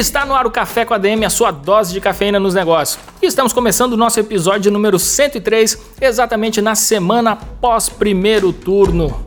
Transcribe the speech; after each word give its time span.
está 0.00 0.24
no 0.24 0.34
ar 0.34 0.46
o 0.46 0.50
Café 0.50 0.84
com 0.84 0.94
a 0.94 0.98
DM, 0.98 1.24
a 1.24 1.30
sua 1.30 1.50
dose 1.50 1.92
de 1.92 2.00
cafeína 2.00 2.40
nos 2.40 2.54
negócios. 2.54 2.98
E 3.20 3.26
estamos 3.26 3.52
começando 3.52 3.92
o 3.92 3.96
nosso 3.96 4.18
episódio 4.18 4.72
número 4.72 4.98
103, 4.98 5.78
exatamente 6.00 6.62
na 6.62 6.74
semana 6.74 7.36
pós 7.36 7.88
primeiro 7.88 8.52
turno. 8.52 9.26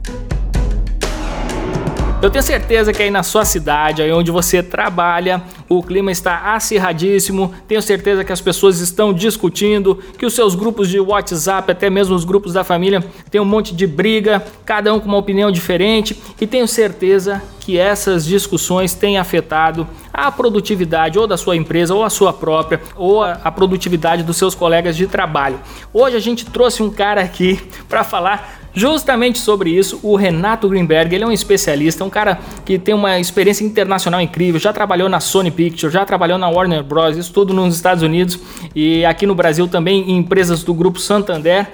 Eu 2.24 2.30
tenho 2.30 2.42
certeza 2.42 2.94
que 2.94 3.04
aí 3.04 3.12
na 3.12 3.22
sua 3.22 3.44
cidade, 3.44 4.02
aí 4.02 4.10
onde 4.10 4.32
você 4.32 4.64
trabalha, 4.64 5.44
o 5.68 5.84
clima 5.84 6.10
está 6.10 6.56
acirradíssimo. 6.56 7.54
Tenho 7.68 7.82
certeza 7.82 8.24
que 8.24 8.32
as 8.32 8.40
pessoas 8.40 8.80
estão 8.80 9.12
discutindo, 9.12 10.00
que 10.18 10.26
os 10.26 10.34
seus 10.34 10.56
grupos 10.56 10.88
de 10.88 11.02
WhatsApp, 11.02 11.70
até 11.70 11.90
mesmo 11.90 12.16
os 12.16 12.24
grupos 12.24 12.54
da 12.54 12.64
família, 12.64 13.04
tem 13.30 13.42
um 13.42 13.46
monte 13.46 13.76
de 13.76 13.86
briga, 13.86 14.42
cada 14.64 14.94
um 14.94 15.02
com 15.02 15.10
uma 15.10 15.18
opinião 15.18 15.52
diferente. 15.52 16.18
E 16.40 16.48
tenho 16.48 16.66
certeza 16.66 17.44
que 17.60 17.78
essas 17.78 18.24
discussões 18.26 18.94
têm 18.94 19.18
afetado 19.18 19.86
a 20.14 20.32
produtividade 20.32 21.20
ou 21.20 21.28
da 21.28 21.36
sua 21.36 21.58
empresa 21.58 21.94
ou 21.94 22.06
a 22.06 22.10
sua 22.10 22.32
própria 22.32 22.80
ou 22.96 23.22
a 23.22 23.52
produtividade 23.52 24.24
dos 24.24 24.38
seus 24.38 24.56
colegas 24.56 24.96
de 24.96 25.08
trabalho. 25.08 25.60
Hoje 25.92 26.16
a 26.16 26.22
gente 26.22 26.46
trouxe 26.46 26.82
um 26.82 26.90
cara 26.90 27.20
aqui 27.20 27.60
para 27.90 28.02
falar 28.06 28.63
Justamente 28.76 29.40
sobre 29.40 29.70
isso, 29.70 30.00
o 30.02 30.16
Renato 30.16 30.68
Greenberg, 30.68 31.14
ele 31.14 31.24
é 31.24 31.28
um 31.28 31.32
especialista, 31.32 32.04
um 32.04 32.10
cara 32.10 32.40
que 32.66 32.80
tem 32.80 32.96
uma 32.96 33.20
experiência 33.20 33.64
internacional 33.64 34.20
incrível, 34.20 34.60
já 34.60 34.74
trabalhou 34.74 35.08
na 35.08 35.20
Sony 35.20 35.52
Pictures, 35.52 35.94
já 35.94 36.04
trabalhou 36.04 36.40
na 36.40 36.50
Warner 36.50 36.84
Bros, 36.84 37.16
isso 37.16 37.32
tudo 37.32 37.54
nos 37.54 37.76
Estados 37.76 38.02
Unidos 38.02 38.40
e 38.76 39.06
aqui 39.06 39.28
no 39.28 39.36
Brasil 39.36 39.68
também 39.68 40.10
em 40.10 40.18
empresas 40.18 40.64
do 40.64 40.74
grupo 40.74 41.00
Santander. 41.00 41.68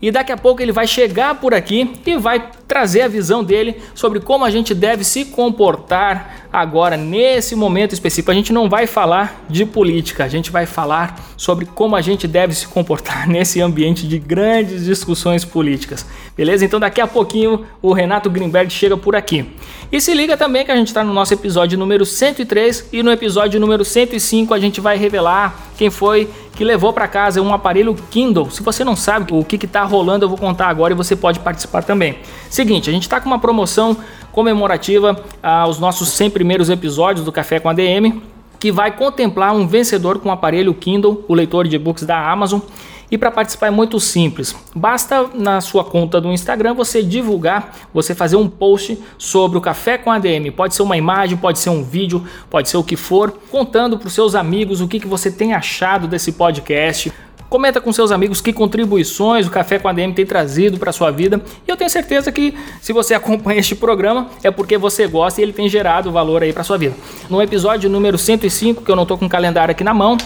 E 0.00 0.10
daqui 0.10 0.30
a 0.30 0.36
pouco 0.36 0.60
ele 0.60 0.72
vai 0.72 0.86
chegar 0.86 1.36
por 1.36 1.54
aqui 1.54 1.90
e 2.04 2.16
vai 2.18 2.50
trazer 2.68 3.00
a 3.00 3.08
visão 3.08 3.42
dele 3.42 3.76
sobre 3.94 4.20
como 4.20 4.44
a 4.44 4.50
gente 4.50 4.74
deve 4.74 5.02
se 5.04 5.24
comportar 5.24 6.48
agora, 6.52 6.96
nesse 6.96 7.54
momento 7.54 7.92
específico. 7.92 8.30
A 8.30 8.34
gente 8.34 8.52
não 8.52 8.68
vai 8.68 8.86
falar 8.86 9.44
de 9.48 9.64
política, 9.64 10.24
a 10.24 10.28
gente 10.28 10.50
vai 10.50 10.66
falar 10.66 11.18
sobre 11.36 11.64
como 11.64 11.96
a 11.96 12.02
gente 12.02 12.28
deve 12.28 12.54
se 12.54 12.66
comportar 12.66 13.26
nesse 13.28 13.60
ambiente 13.60 14.06
de 14.06 14.18
grandes 14.18 14.84
discussões 14.84 15.44
políticas. 15.44 16.04
Beleza? 16.36 16.64
Então 16.64 16.78
daqui 16.78 17.00
a 17.00 17.06
pouquinho 17.06 17.64
o 17.80 17.92
Renato 17.92 18.28
Greenberg 18.28 18.70
chega 18.70 18.96
por 18.96 19.16
aqui. 19.16 19.46
E 19.90 20.00
se 20.00 20.12
liga 20.12 20.36
também 20.36 20.64
que 20.64 20.72
a 20.72 20.76
gente 20.76 20.88
está 20.88 21.02
no 21.02 21.14
nosso 21.14 21.32
episódio 21.32 21.78
número 21.78 22.04
103 22.04 22.88
e 22.92 23.02
no 23.02 23.10
episódio 23.10 23.58
número 23.58 23.84
105 23.84 24.52
a 24.52 24.58
gente 24.58 24.80
vai 24.80 24.98
revelar 24.98 25.65
quem 25.76 25.90
foi 25.90 26.28
que 26.54 26.64
levou 26.64 26.92
para 26.92 27.06
casa 27.06 27.40
um 27.42 27.52
aparelho 27.52 27.94
Kindle. 28.10 28.50
Se 28.50 28.62
você 28.62 28.82
não 28.82 28.96
sabe 28.96 29.32
o 29.32 29.44
que 29.44 29.56
está 29.64 29.84
rolando, 29.84 30.24
eu 30.24 30.28
vou 30.28 30.38
contar 30.38 30.68
agora 30.68 30.94
e 30.94 30.96
você 30.96 31.14
pode 31.14 31.38
participar 31.40 31.84
também. 31.84 32.18
Seguinte, 32.48 32.88
a 32.88 32.92
gente 32.92 33.02
está 33.02 33.20
com 33.20 33.26
uma 33.26 33.38
promoção 33.38 33.96
comemorativa 34.32 35.22
aos 35.42 35.78
nossos 35.78 36.08
100 36.10 36.30
primeiros 36.30 36.70
episódios 36.70 37.24
do 37.24 37.32
Café 37.32 37.60
com 37.60 37.68
a 37.68 37.72
DM, 37.72 38.22
que 38.58 38.72
vai 38.72 38.90
contemplar 38.90 39.54
um 39.54 39.66
vencedor 39.66 40.18
com 40.18 40.30
o 40.30 40.32
aparelho 40.32 40.72
Kindle, 40.72 41.24
o 41.28 41.34
leitor 41.34 41.68
de 41.68 41.76
e-books 41.76 42.04
da 42.04 42.30
Amazon. 42.30 42.60
E 43.10 43.16
para 43.16 43.30
participar 43.30 43.68
é 43.68 43.70
muito 43.70 44.00
simples. 44.00 44.54
Basta 44.74 45.28
na 45.34 45.60
sua 45.60 45.84
conta 45.84 46.20
do 46.20 46.32
Instagram 46.32 46.74
você 46.74 47.02
divulgar, 47.02 47.76
você 47.92 48.14
fazer 48.14 48.36
um 48.36 48.48
post 48.48 48.98
sobre 49.16 49.56
o 49.58 49.60
Café 49.60 49.96
com 49.96 50.10
ADM. 50.10 50.50
Pode 50.54 50.74
ser 50.74 50.82
uma 50.82 50.96
imagem, 50.96 51.36
pode 51.36 51.58
ser 51.58 51.70
um 51.70 51.84
vídeo, 51.84 52.24
pode 52.50 52.68
ser 52.68 52.76
o 52.76 52.84
que 52.84 52.96
for, 52.96 53.32
contando 53.50 53.98
para 53.98 54.08
os 54.08 54.12
seus 54.12 54.34
amigos 54.34 54.80
o 54.80 54.88
que, 54.88 54.98
que 54.98 55.06
você 55.06 55.30
tem 55.30 55.54
achado 55.54 56.08
desse 56.08 56.32
podcast. 56.32 57.12
Comenta 57.48 57.80
com 57.80 57.92
seus 57.92 58.10
amigos 58.10 58.40
que 58.40 58.52
contribuições 58.52 59.46
o 59.46 59.50
Café 59.50 59.78
com 59.78 59.86
a 59.86 59.92
DM 59.92 60.12
tem 60.12 60.26
trazido 60.26 60.78
para 60.78 60.90
sua 60.90 61.12
vida. 61.12 61.40
E 61.66 61.70
eu 61.70 61.76
tenho 61.76 61.88
certeza 61.88 62.32
que 62.32 62.54
se 62.80 62.92
você 62.92 63.14
acompanha 63.14 63.60
este 63.60 63.76
programa 63.76 64.28
é 64.42 64.50
porque 64.50 64.76
você 64.76 65.06
gosta 65.06 65.40
e 65.40 65.44
ele 65.44 65.52
tem 65.52 65.68
gerado 65.68 66.10
valor 66.10 66.42
aí 66.42 66.52
para 66.52 66.64
sua 66.64 66.76
vida. 66.76 66.96
No 67.30 67.40
episódio 67.40 67.88
número 67.88 68.18
105, 68.18 68.82
que 68.82 68.90
eu 68.90 68.96
não 68.96 69.04
estou 69.04 69.16
com 69.16 69.26
o 69.26 69.28
calendário 69.28 69.70
aqui 69.70 69.84
na 69.84 69.94
mão, 69.94 70.16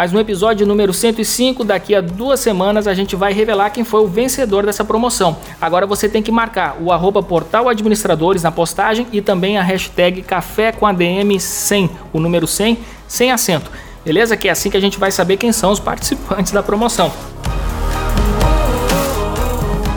mas 0.00 0.12
no 0.12 0.18
episódio 0.18 0.66
número 0.66 0.94
105, 0.94 1.62
daqui 1.62 1.94
a 1.94 2.00
duas 2.00 2.40
semanas, 2.40 2.86
a 2.86 2.94
gente 2.94 3.14
vai 3.14 3.34
revelar 3.34 3.68
quem 3.68 3.84
foi 3.84 4.00
o 4.00 4.06
vencedor 4.06 4.64
dessa 4.64 4.82
promoção. 4.82 5.36
Agora 5.60 5.86
você 5.86 6.08
tem 6.08 6.22
que 6.22 6.32
marcar 6.32 6.78
o 6.80 6.90
arroba 6.90 7.22
portal 7.22 7.68
administradores 7.68 8.42
na 8.42 8.50
postagem 8.50 9.06
e 9.12 9.20
também 9.20 9.58
a 9.58 9.62
hashtag 9.62 10.22
café 10.22 10.72
com 10.72 10.86
ADM 10.86 11.38
100, 11.38 11.90
o 12.14 12.18
número 12.18 12.46
100, 12.46 12.78
sem 13.06 13.30
acento. 13.30 13.70
Beleza? 14.02 14.38
Que 14.38 14.48
é 14.48 14.52
assim 14.52 14.70
que 14.70 14.76
a 14.78 14.80
gente 14.80 14.98
vai 14.98 15.12
saber 15.12 15.36
quem 15.36 15.52
são 15.52 15.70
os 15.70 15.78
participantes 15.78 16.50
da 16.50 16.62
promoção. 16.62 17.12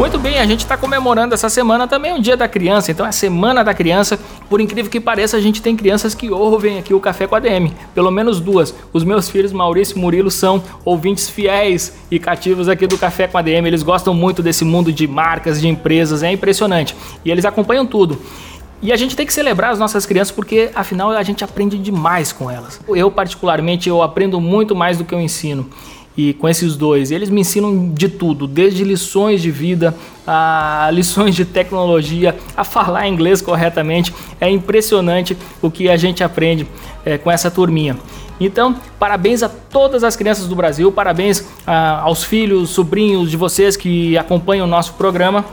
Muito 0.03 0.19
bem, 0.19 0.37
a 0.37 0.45
gente 0.45 0.59
está 0.59 0.75
comemorando 0.75 1.33
essa 1.33 1.47
semana 1.47 1.87
também 1.87 2.13
o 2.13 2.21
Dia 2.21 2.35
da 2.35 2.45
Criança, 2.45 2.91
então 2.91 3.05
é 3.05 3.09
a 3.09 3.13
Semana 3.13 3.63
da 3.63 3.73
Criança. 3.73 4.19
Por 4.49 4.59
incrível 4.59 4.91
que 4.91 4.99
pareça, 4.99 5.37
a 5.37 5.39
gente 5.39 5.61
tem 5.61 5.77
crianças 5.77 6.13
que 6.13 6.29
ouvem 6.29 6.77
aqui 6.77 6.93
o 6.93 6.99
Café 6.99 7.25
com 7.25 7.35
a 7.35 7.39
DM, 7.39 7.73
pelo 7.95 8.11
menos 8.11 8.41
duas. 8.41 8.75
Os 8.91 9.05
meus 9.05 9.29
filhos, 9.29 9.53
Maurício 9.53 9.97
e 9.97 10.01
Murilo, 10.01 10.29
são 10.29 10.61
ouvintes 10.83 11.29
fiéis 11.29 11.93
e 12.11 12.19
cativos 12.19 12.67
aqui 12.67 12.85
do 12.85 12.97
Café 12.97 13.29
com 13.29 13.37
a 13.37 13.41
DM. 13.41 13.65
Eles 13.65 13.81
gostam 13.81 14.13
muito 14.13 14.43
desse 14.43 14.65
mundo 14.65 14.91
de 14.91 15.07
marcas, 15.07 15.61
de 15.61 15.69
empresas, 15.69 16.21
é 16.21 16.29
impressionante. 16.29 16.93
E 17.23 17.31
eles 17.31 17.45
acompanham 17.45 17.85
tudo. 17.85 18.19
E 18.81 18.91
a 18.91 18.97
gente 18.97 19.15
tem 19.15 19.25
que 19.25 19.33
celebrar 19.33 19.71
as 19.71 19.79
nossas 19.79 20.05
crianças 20.05 20.35
porque 20.35 20.69
afinal 20.75 21.11
a 21.11 21.23
gente 21.23 21.45
aprende 21.45 21.77
demais 21.77 22.33
com 22.33 22.51
elas. 22.51 22.77
Eu 22.89 23.09
particularmente 23.09 23.87
eu 23.87 24.03
aprendo 24.03 24.41
muito 24.41 24.75
mais 24.75 24.97
do 24.97 25.05
que 25.05 25.15
eu 25.15 25.21
ensino. 25.21 25.69
E 26.15 26.33
com 26.33 26.47
esses 26.47 26.75
dois, 26.75 27.09
eles 27.09 27.29
me 27.29 27.41
ensinam 27.41 27.89
de 27.91 28.07
tudo, 28.07 28.45
desde 28.45 28.83
lições 28.83 29.41
de 29.41 29.49
vida, 29.49 29.95
a 30.27 30.89
lições 30.93 31.35
de 31.35 31.43
tecnologia, 31.43 32.35
a 32.55 32.63
falar 32.63 33.07
inglês 33.07 33.41
corretamente. 33.41 34.13
É 34.39 34.49
impressionante 34.49 35.35
o 35.61 35.71
que 35.71 35.89
a 35.89 35.97
gente 35.97 36.23
aprende 36.23 36.67
é, 37.03 37.17
com 37.17 37.31
essa 37.31 37.49
turminha. 37.49 37.97
Então, 38.39 38.75
parabéns 38.99 39.41
a 39.41 39.49
todas 39.49 40.03
as 40.03 40.15
crianças 40.15 40.47
do 40.47 40.55
Brasil, 40.55 40.91
parabéns 40.91 41.45
a, 41.65 42.01
aos 42.01 42.23
filhos, 42.23 42.69
sobrinhos 42.69 43.31
de 43.31 43.37
vocês 43.37 43.75
que 43.75 44.17
acompanham 44.17 44.67
o 44.67 44.69
nosso 44.69 44.93
programa. 44.93 45.45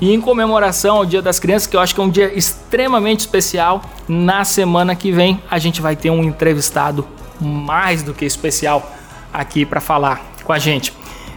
E 0.00 0.12
em 0.12 0.20
comemoração 0.20 0.96
ao 0.96 1.06
Dia 1.06 1.22
das 1.22 1.40
Crianças, 1.40 1.66
que 1.66 1.74
eu 1.74 1.80
acho 1.80 1.94
que 1.94 2.00
é 2.00 2.04
um 2.04 2.10
dia 2.10 2.30
extremamente 2.36 3.20
especial, 3.20 3.82
na 4.06 4.44
semana 4.44 4.94
que 4.94 5.10
vem 5.10 5.40
a 5.50 5.58
gente 5.58 5.80
vai 5.80 5.96
ter 5.96 6.10
um 6.10 6.22
entrevistado 6.22 7.06
mais 7.40 8.02
do 8.02 8.12
que 8.12 8.24
especial 8.24 8.95
aqui 9.32 9.64
para 9.64 9.80
falar 9.80 10.20
com 10.44 10.52
a 10.52 10.58
gente. 10.58 10.92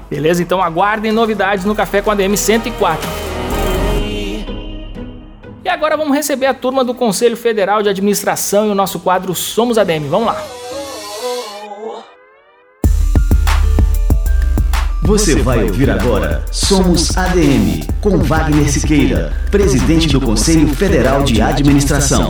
Beleza? 0.09 0.41
Então 0.41 0.61
aguardem 0.61 1.11
novidades 1.11 1.65
no 1.65 1.75
Café 1.75 2.01
com 2.01 2.11
a 2.11 2.15
DM 2.15 2.35
104. 2.35 3.09
E 5.63 5.69
agora 5.69 5.95
vamos 5.95 6.15
receber 6.15 6.47
a 6.47 6.53
turma 6.53 6.83
do 6.83 6.95
Conselho 6.95 7.37
Federal 7.37 7.83
de 7.83 7.89
Administração 7.89 8.67
e 8.67 8.69
o 8.69 8.75
nosso 8.75 8.99
quadro 8.99 9.35
Somos 9.35 9.77
ADM. 9.77 10.07
Vamos 10.09 10.27
lá. 10.27 10.43
Você 15.03 15.35
vai 15.37 15.63
ouvir 15.63 15.89
agora 15.89 16.45
Somos 16.51 17.17
ADM, 17.17 17.83
com 17.99 18.19
Wagner 18.19 18.71
Siqueira, 18.71 19.33
presidente 19.49 20.07
do 20.07 20.21
Conselho 20.21 20.67
Federal 20.67 21.23
de 21.23 21.41
Administração. 21.41 22.29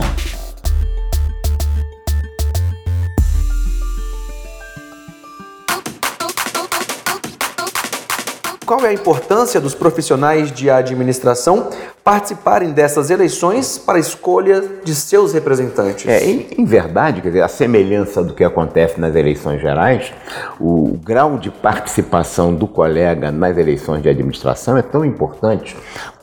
Qual 8.70 8.86
é 8.86 8.90
a 8.90 8.92
importância 8.92 9.60
dos 9.60 9.74
profissionais 9.74 10.52
de 10.52 10.70
administração 10.70 11.70
participarem 12.04 12.70
dessas 12.70 13.10
eleições 13.10 13.76
para 13.76 13.96
a 13.96 13.98
escolha 13.98 14.62
de 14.84 14.94
seus 14.94 15.32
representantes? 15.32 16.06
É, 16.06 16.24
em, 16.24 16.46
em, 16.56 16.64
verdade, 16.64 17.20
quer 17.20 17.30
dizer, 17.30 17.42
a 17.42 17.48
semelhança 17.48 18.22
do 18.22 18.32
que 18.32 18.44
acontece 18.44 19.00
nas 19.00 19.16
eleições 19.16 19.60
gerais, 19.60 20.12
o, 20.60 20.96
grau 21.04 21.36
de 21.36 21.50
participação 21.50 22.54
do 22.54 22.68
colega 22.68 23.32
nas 23.32 23.58
eleições 23.58 24.04
de 24.04 24.08
administração 24.08 24.76
é 24.76 24.82
tão 24.82 25.04
importante 25.04 25.76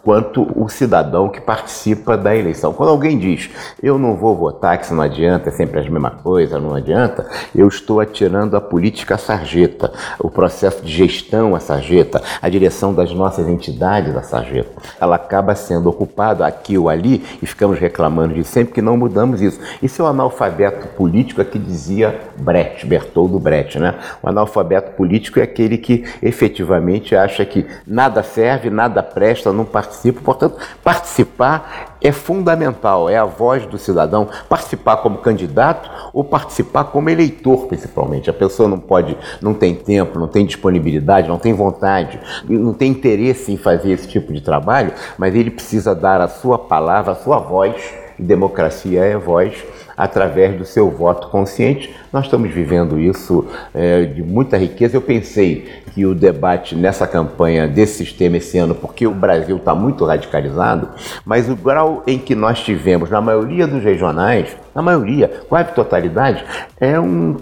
quanto 0.07 0.47
o 0.55 0.69
cidadão 0.69 1.27
que 1.27 1.41
participa 1.41 2.15
da 2.15 2.33
eleição. 2.33 2.71
Quando 2.71 2.91
alguém 2.91 3.19
diz, 3.19 3.49
eu 3.83 3.97
não 3.99 4.15
vou 4.15 4.37
votar, 4.37 4.77
que 4.77 4.85
isso 4.85 4.95
não 4.95 5.03
adianta, 5.03 5.49
é 5.49 5.51
sempre 5.51 5.81
a 5.81 5.83
mesma 5.83 6.11
coisa, 6.11 6.57
não 6.57 6.73
adianta, 6.73 7.29
eu 7.53 7.67
estou 7.67 7.99
atirando 7.99 8.55
a 8.55 8.61
política 8.61 9.15
à 9.15 9.17
sarjeta, 9.17 9.91
o 10.17 10.29
processo 10.29 10.81
de 10.81 10.89
gestão 10.89 11.53
à 11.53 11.59
sarjeta, 11.59 12.23
a 12.41 12.47
direção 12.47 12.93
das 12.93 13.13
nossas 13.13 13.49
entidades 13.49 14.15
à 14.15 14.23
sarjeta. 14.23 14.81
Ela 14.97 15.17
acaba 15.17 15.53
sendo 15.55 15.89
ocupada 15.89 16.47
aqui 16.47 16.77
ou 16.77 16.87
ali 16.87 17.21
e 17.41 17.45
ficamos 17.45 17.77
reclamando 17.77 18.33
de 18.33 18.45
sempre 18.45 18.75
que 18.75 18.81
não 18.81 18.95
mudamos 18.95 19.41
isso. 19.41 19.59
Isso 19.83 20.01
é 20.01 20.05
o 20.05 20.07
analfabeto 20.07 20.87
político 20.95 21.43
que 21.43 21.59
dizia 21.59 22.17
Brecht, 22.37 22.85
Bertoldo 22.85 23.37
Brecht, 23.39 23.77
né? 23.77 23.95
O 24.23 24.29
analfabeto 24.29 24.91
político 24.91 25.41
é 25.41 25.43
aquele 25.43 25.77
que 25.77 26.05
efetivamente 26.23 27.13
acha 27.13 27.45
que 27.45 27.65
nada 27.85 28.23
serve, 28.23 28.69
nada 28.69 29.03
presta, 29.03 29.51
não 29.51 29.65
participa. 29.65 29.96
Portanto, 30.23 30.57
participar 30.83 31.97
é 32.01 32.11
fundamental, 32.11 33.09
é 33.09 33.17
a 33.17 33.25
voz 33.25 33.65
do 33.65 33.77
cidadão. 33.77 34.27
Participar 34.47 34.97
como 34.97 35.17
candidato 35.17 35.89
ou 36.13 36.23
participar 36.23 36.85
como 36.85 37.09
eleitor, 37.09 37.67
principalmente. 37.67 38.29
A 38.29 38.33
pessoa 38.33 38.69
não 38.69 38.79
pode, 38.79 39.17
não 39.41 39.53
tem 39.53 39.75
tempo, 39.75 40.19
não 40.19 40.27
tem 40.27 40.45
disponibilidade, 40.45 41.27
não 41.27 41.39
tem 41.39 41.53
vontade, 41.53 42.19
não 42.47 42.73
tem 42.73 42.91
interesse 42.91 43.51
em 43.51 43.57
fazer 43.57 43.91
esse 43.91 44.07
tipo 44.07 44.31
de 44.31 44.41
trabalho, 44.41 44.93
mas 45.17 45.33
ele 45.33 45.51
precisa 45.51 45.95
dar 45.95 46.21
a 46.21 46.27
sua 46.27 46.57
palavra, 46.57 47.11
a 47.11 47.15
sua 47.15 47.39
voz. 47.39 47.75
Democracia 48.19 49.03
é 49.03 49.15
voz 49.15 49.63
através 49.97 50.55
do 50.55 50.63
seu 50.63 50.91
voto 50.91 51.27
consciente. 51.29 51.93
Nós 52.13 52.25
estamos 52.25 52.51
vivendo 52.51 52.99
isso 52.99 53.45
é, 53.73 54.05
de 54.05 54.21
muita 54.21 54.55
riqueza. 54.55 54.95
Eu 54.95 55.01
pensei 55.01 55.67
que 55.93 56.05
o 56.05 56.13
debate 56.13 56.75
nessa 56.75 57.07
campanha 57.07 57.67
desse 57.67 58.05
sistema 58.05 58.37
esse 58.37 58.55
ano, 58.59 58.75
porque 58.75 59.07
o 59.07 59.13
Brasil 59.15 59.57
está 59.57 59.73
muito 59.73 60.05
radicalizado, 60.05 60.89
mas 61.25 61.49
o 61.49 61.55
grau 61.55 62.03
em 62.05 62.19
que 62.19 62.35
nós 62.35 62.59
tivemos, 62.59 63.09
na 63.09 63.19
maioria 63.19 63.65
dos 63.65 63.83
regionais, 63.83 64.55
na 64.75 64.83
maioria, 64.83 65.27
quase 65.49 65.73
totalidade, 65.73 66.45
é 66.79 66.99
um, 66.99 67.35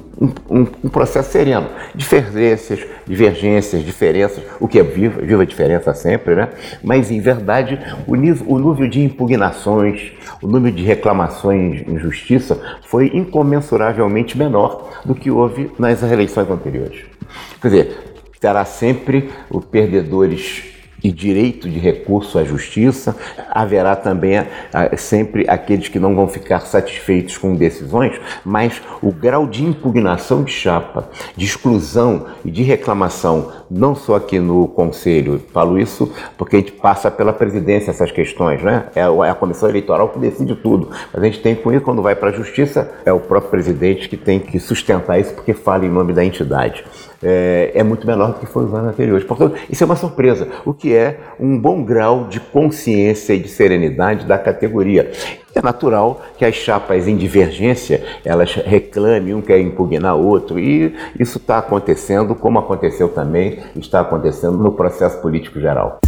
um, 0.50 0.66
um, 0.86 0.90
processo 0.90 1.34
sereno. 1.34 1.68
Diferenças, 1.94 2.80
divergências, 3.06 3.84
diferenças, 3.84 4.42
o 4.58 4.70
que 4.70 4.80
é 4.80 4.84
viva, 4.84 5.22
viva 5.22 5.44
a 5.44 5.46
diferença 5.46 5.94
sempre, 5.94 6.34
né? 6.34 6.48
Mas, 6.82 7.12
em 7.12 7.20
verdade, 7.20 7.78
o 8.08 8.16
nível, 8.16 8.46
o 8.48 8.58
nível 8.58 8.88
de 8.88 9.04
impugnações, 9.04 10.14
o 10.42 10.48
número 10.48 10.74
de 10.74 10.84
reclamações 10.84 11.86
em 11.86 11.98
justiça 12.46 12.78
foi 12.88 13.12
incomensuravelmente 13.14 14.38
menor 14.38 15.02
do 15.04 15.16
que 15.16 15.32
houve 15.32 15.72
nas 15.80 16.02
eleições 16.04 16.50
anteriores. 16.50 17.06
Quer 17.62 17.68
dizer, 17.68 18.16
terá 18.40 18.64
sempre 18.64 19.32
os 19.50 19.66
perdedores 19.66 20.75
e 21.06 21.12
direito 21.12 21.70
de 21.70 21.78
recurso 21.78 22.40
à 22.40 22.44
justiça. 22.44 23.16
Haverá 23.52 23.96
também 23.96 24.44
sempre 24.98 25.46
aqueles 25.48 25.88
que 25.88 26.00
não 26.00 26.16
vão 26.16 26.28
ficar 26.28 26.62
satisfeitos 26.62 27.38
com 27.38 27.54
decisões, 27.54 28.20
mas 28.44 28.82
o 29.04 29.12
grau 29.12 29.46
de 29.46 29.64
impugnação 29.64 30.44
de 30.44 30.52
chapa, 30.52 31.08
de 31.38 31.46
exclusão 31.46 32.26
e 32.44 32.50
de 32.50 32.64
reclamação, 32.64 33.52
não 33.70 33.94
só 33.94 34.16
aqui 34.16 34.40
no 34.40 34.68
Conselho, 34.68 35.40
falo 35.54 35.78
isso 35.78 36.12
porque 36.40 36.56
a 36.56 36.60
gente 36.60 36.72
passa 36.72 37.12
pela 37.12 37.32
presidência 37.32 37.92
essas 37.92 38.12
questões, 38.12 38.64
né? 38.64 38.86
É, 38.96 39.02
é 39.02 39.30
a 39.30 39.36
comissão 39.36 39.70
eleitoral 39.70 40.10
que 40.10 40.18
decide 40.18 40.56
tudo. 40.56 40.90
Mas 41.14 41.22
a 41.22 41.26
gente 41.28 41.40
tem 41.40 41.54
com 41.54 41.72
isso, 41.72 41.86
quando 41.86 42.02
vai 42.02 42.16
para 42.16 42.30
a 42.30 42.34
justiça, 42.34 42.92
é 43.06 43.14
o 43.14 43.20
próprio 43.20 43.52
presidente 43.52 44.10
que 44.10 44.18
tem 44.18 44.40
que 44.40 44.60
sustentar 44.60 45.20
isso 45.20 45.36
porque 45.36 45.54
fala 45.54 45.86
em 45.86 45.90
nome 45.90 46.14
da 46.14 46.26
entidade 46.26 46.84
é, 47.28 47.72
é, 47.74 47.84
muito 47.84 48.06
menor 48.06 48.34
do 48.34 48.40
que 48.40 48.46
foi 48.46 48.66
os 48.66 48.74
anos 48.74 48.90
anteriores. 48.90 49.26
Portanto, 49.26 49.56
isso 49.68 49.84
é 49.84 49.86
uma 49.86 49.96
surpresa, 49.96 50.48
o 50.64 50.74
que 50.74 50.94
é 50.94 51.20
um 51.40 51.58
bom 51.58 51.84
grau 51.84 52.28
de 52.28 52.40
consciência 52.40 53.34
e 53.34 53.40
de 53.40 53.50
serenidade 53.50 54.26
da 54.26 54.38
categoria. 54.38 55.12
É 55.56 55.62
natural 55.62 56.22
que 56.38 56.46
as 56.46 56.54
chapas 56.54 57.08
em 57.08 57.18
divergência 57.18 58.04
elas 58.24 58.54
reclamem, 58.54 59.34
um 59.34 59.42
quer 59.42 59.60
impugnar 59.60 60.16
outro, 60.16 60.60
e 60.60 60.94
isso 61.20 61.40
está 61.40 61.58
acontecendo, 61.58 62.36
como 62.36 62.60
aconteceu 62.60 63.10
também, 63.10 63.60
está 63.76 64.02
acontecendo 64.02 64.58
no 64.58 64.74
processo 64.74 65.20
político 65.20 65.60
geral. 65.60 66.00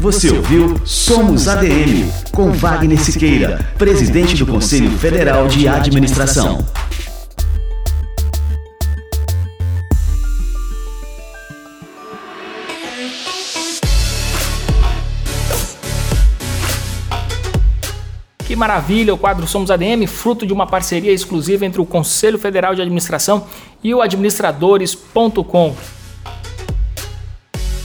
Você 0.00 0.30
ouviu 0.30 0.80
Somos 0.82 1.46
ADM, 1.46 2.10
com 2.32 2.50
Wagner 2.50 2.98
Siqueira, 2.98 3.60
presidente 3.76 4.34
do 4.34 4.46
Conselho 4.46 4.90
Federal 4.92 5.46
de 5.46 5.68
Administração. 5.68 6.64
Maravilha, 18.60 19.14
o 19.14 19.18
quadro 19.18 19.46
Somos 19.46 19.70
ADM, 19.70 20.06
fruto 20.06 20.46
de 20.46 20.52
uma 20.52 20.66
parceria 20.66 21.10
exclusiva 21.10 21.64
entre 21.64 21.80
o 21.80 21.86
Conselho 21.86 22.38
Federal 22.38 22.74
de 22.74 22.82
Administração 22.82 23.46
e 23.82 23.94
o 23.94 24.02
administradores.com. 24.02 25.74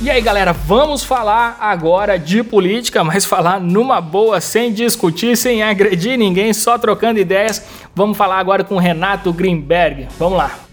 E 0.01 0.09
aí, 0.09 0.21
galera, 0.21 0.51
vamos 0.51 1.05
falar 1.05 1.57
agora 1.61 2.19
de 2.19 2.43
política, 2.43 3.01
mas 3.03 3.23
falar 3.23 3.61
numa 3.61 4.01
boa, 4.01 4.41
sem 4.41 4.73
discutir, 4.73 5.37
sem 5.37 5.63
agredir 5.63 6.17
ninguém, 6.17 6.53
só 6.53 6.77
trocando 6.77 7.19
ideias. 7.19 7.65
Vamos 7.95 8.17
falar 8.17 8.37
agora 8.37 8.61
com 8.65 8.77
Renato 8.77 9.31
Greenberg. 9.31 10.09
Vamos 10.19 10.37
lá. 10.37 10.64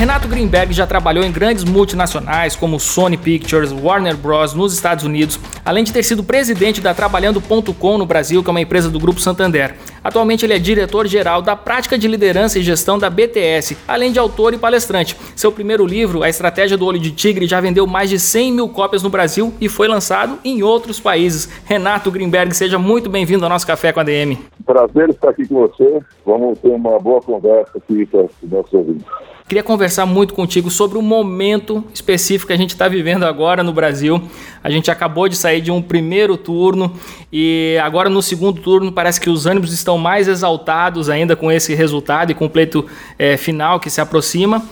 Renato 0.00 0.26
Greenberg 0.28 0.72
já 0.72 0.86
trabalhou 0.86 1.22
em 1.22 1.30
grandes 1.30 1.62
multinacionais 1.62 2.56
como 2.56 2.80
Sony 2.80 3.18
Pictures, 3.18 3.70
Warner 3.70 4.16
Bros. 4.16 4.54
nos 4.54 4.72
Estados 4.72 5.04
Unidos, 5.04 5.38
além 5.62 5.84
de 5.84 5.92
ter 5.92 6.02
sido 6.02 6.24
presidente 6.24 6.80
da 6.80 6.94
Trabalhando.com 6.94 7.98
no 7.98 8.06
Brasil, 8.06 8.42
que 8.42 8.48
é 8.48 8.50
uma 8.50 8.62
empresa 8.62 8.88
do 8.88 8.98
Grupo 8.98 9.20
Santander. 9.20 9.74
Atualmente 10.02 10.46
ele 10.46 10.54
é 10.54 10.58
diretor-geral 10.58 11.42
da 11.42 11.54
prática 11.54 11.98
de 11.98 12.08
liderança 12.08 12.58
e 12.58 12.62
gestão 12.62 12.98
da 12.98 13.10
BTS, 13.10 13.76
além 13.86 14.10
de 14.10 14.18
autor 14.18 14.54
e 14.54 14.58
palestrante. 14.58 15.14
Seu 15.36 15.52
primeiro 15.52 15.84
livro, 15.84 16.22
A 16.22 16.30
Estratégia 16.30 16.78
do 16.78 16.86
Olho 16.86 16.98
de 16.98 17.10
Tigre, 17.10 17.46
já 17.46 17.60
vendeu 17.60 17.86
mais 17.86 18.08
de 18.08 18.18
100 18.18 18.52
mil 18.52 18.70
cópias 18.70 19.02
no 19.02 19.10
Brasil 19.10 19.52
e 19.60 19.68
foi 19.68 19.86
lançado 19.86 20.38
em 20.42 20.62
outros 20.62 20.98
países. 20.98 21.46
Renato 21.66 22.10
Greenberg, 22.10 22.56
seja 22.56 22.78
muito 22.78 23.10
bem-vindo 23.10 23.44
ao 23.44 23.50
nosso 23.50 23.66
Café 23.66 23.92
com 23.92 24.00
a 24.00 24.02
DM. 24.02 24.38
Prazer 24.70 25.10
estar 25.10 25.30
aqui 25.30 25.48
com 25.48 25.66
você. 25.66 26.00
Vamos 26.24 26.60
ter 26.60 26.68
uma 26.68 26.96
boa 27.00 27.20
conversa 27.20 27.76
aqui 27.76 28.06
com 28.06 28.28
os 28.40 28.50
nossos 28.50 28.72
ouvintes. 28.72 29.04
Queria 29.48 29.64
conversar 29.64 30.06
muito 30.06 30.32
contigo 30.32 30.70
sobre 30.70 30.96
o 30.96 31.02
momento 31.02 31.82
específico 31.92 32.46
que 32.46 32.52
a 32.52 32.56
gente 32.56 32.70
está 32.70 32.86
vivendo 32.86 33.24
agora 33.24 33.64
no 33.64 33.72
Brasil. 33.72 34.22
A 34.62 34.70
gente 34.70 34.88
acabou 34.88 35.28
de 35.28 35.36
sair 35.36 35.60
de 35.60 35.72
um 35.72 35.82
primeiro 35.82 36.36
turno 36.36 36.92
e 37.32 37.76
agora 37.82 38.08
no 38.08 38.22
segundo 38.22 38.60
turno 38.60 38.92
parece 38.92 39.20
que 39.20 39.28
os 39.28 39.44
ânimos 39.44 39.72
estão 39.72 39.98
mais 39.98 40.28
exaltados 40.28 41.10
ainda 41.10 41.34
com 41.34 41.50
esse 41.50 41.74
resultado 41.74 42.30
e 42.30 42.34
com 42.34 42.44
o 42.44 42.50
pleito 42.50 42.86
é, 43.18 43.36
final 43.36 43.80
que 43.80 43.90
se 43.90 44.00
aproxima. 44.00 44.64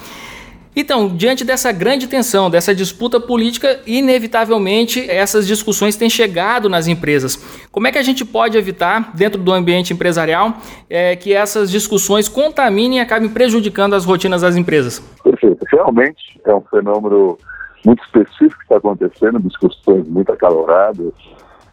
Então, 0.75 1.09
diante 1.17 1.45
dessa 1.45 1.73
grande 1.73 2.07
tensão, 2.07 2.49
dessa 2.49 2.75
disputa 2.75 3.19
política, 3.19 3.81
inevitavelmente 3.87 5.09
essas 5.11 5.47
discussões 5.47 5.97
têm 5.97 6.09
chegado 6.09 6.69
nas 6.69 6.87
empresas. 6.87 7.37
Como 7.73 7.87
é 7.87 7.93
que 7.93 7.99
a 7.99 8.03
gente 8.03 8.25
pode 8.25 8.57
evitar, 8.57 9.13
dentro 9.15 9.41
do 9.43 9.53
ambiente 9.53 9.93
empresarial, 9.93 10.55
é, 10.89 11.17
que 11.17 11.33
essas 11.33 11.71
discussões 11.71 12.29
contaminem 12.29 12.99
e 12.99 13.01
acabem 13.01 13.29
prejudicando 13.29 13.95
as 13.95 14.05
rotinas 14.05 14.43
das 14.43 14.57
empresas? 14.57 15.01
Perfeito. 15.23 15.65
Realmente 15.71 16.41
é 16.45 16.55
um 16.55 16.63
fenômeno 16.63 17.39
muito 17.85 18.03
específico 18.05 18.59
que 18.59 18.65
está 18.65 18.77
acontecendo, 18.77 19.41
discussões 19.41 20.07
muito 20.09 20.33
acaloradas 20.33 21.13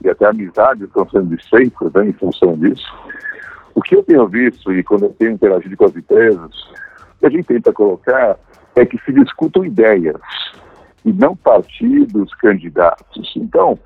e 0.04 0.10
até 0.10 0.26
amizades 0.26 0.84
estão 0.84 1.08
sendo 1.10 1.36
desfeitas 1.36 1.92
né, 1.94 2.08
em 2.08 2.14
função 2.14 2.58
disso. 2.58 2.86
O 3.74 3.82
que 3.82 3.96
eu 3.96 4.04
tenho 4.04 4.28
visto 4.28 4.72
e 4.72 4.84
quando 4.84 5.04
eu 5.04 5.16
tenho 5.18 5.32
interagido 5.32 5.76
com 5.76 5.86
as 5.86 5.96
empresas, 5.96 6.52
a 7.24 7.30
gente 7.30 7.46
tenta 7.46 7.74
colocar 7.74 8.38
é 8.76 8.86
que 8.86 8.98
se 9.04 9.14
discutam 9.14 9.66
ideias 9.66 10.20
e 11.04 11.14
não 11.14 11.36
partidos, 11.36 12.34
candidatos. 12.36 13.34
Então, 13.36 13.78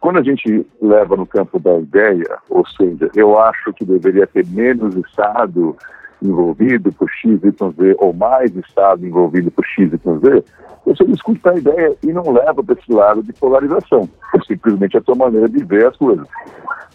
quando 0.00 0.18
a 0.18 0.22
gente 0.22 0.66
leva 0.80 1.16
no 1.16 1.26
campo 1.26 1.58
da 1.58 1.78
ideia, 1.78 2.38
ou 2.48 2.66
seja, 2.66 3.10
eu 3.14 3.38
acho 3.38 3.72
que 3.72 3.84
deveria 3.84 4.26
ter 4.26 4.46
menos 4.46 4.94
Estado 4.96 5.76
envolvido 6.22 6.92
por 6.92 7.10
X, 7.10 7.42
Y, 7.42 7.72
Z, 7.72 7.96
ou 7.98 8.12
mais 8.12 8.54
Estado 8.56 9.06
envolvido 9.06 9.50
por 9.50 9.64
X, 9.64 9.92
Y, 9.92 10.18
Z, 10.20 10.44
você 10.84 11.04
discute 11.04 11.40
a 11.48 11.54
ideia 11.54 11.96
e 12.02 12.12
não 12.12 12.30
leva 12.30 12.62
para 12.62 12.78
esse 12.78 12.92
lado 12.92 13.22
de 13.22 13.32
polarização. 13.32 14.08
É 14.34 14.40
simplesmente 14.46 14.96
a 14.96 15.02
sua 15.02 15.16
maneira 15.16 15.48
de 15.48 15.64
ver 15.64 15.86
as 15.86 15.96
coisas. 15.96 16.26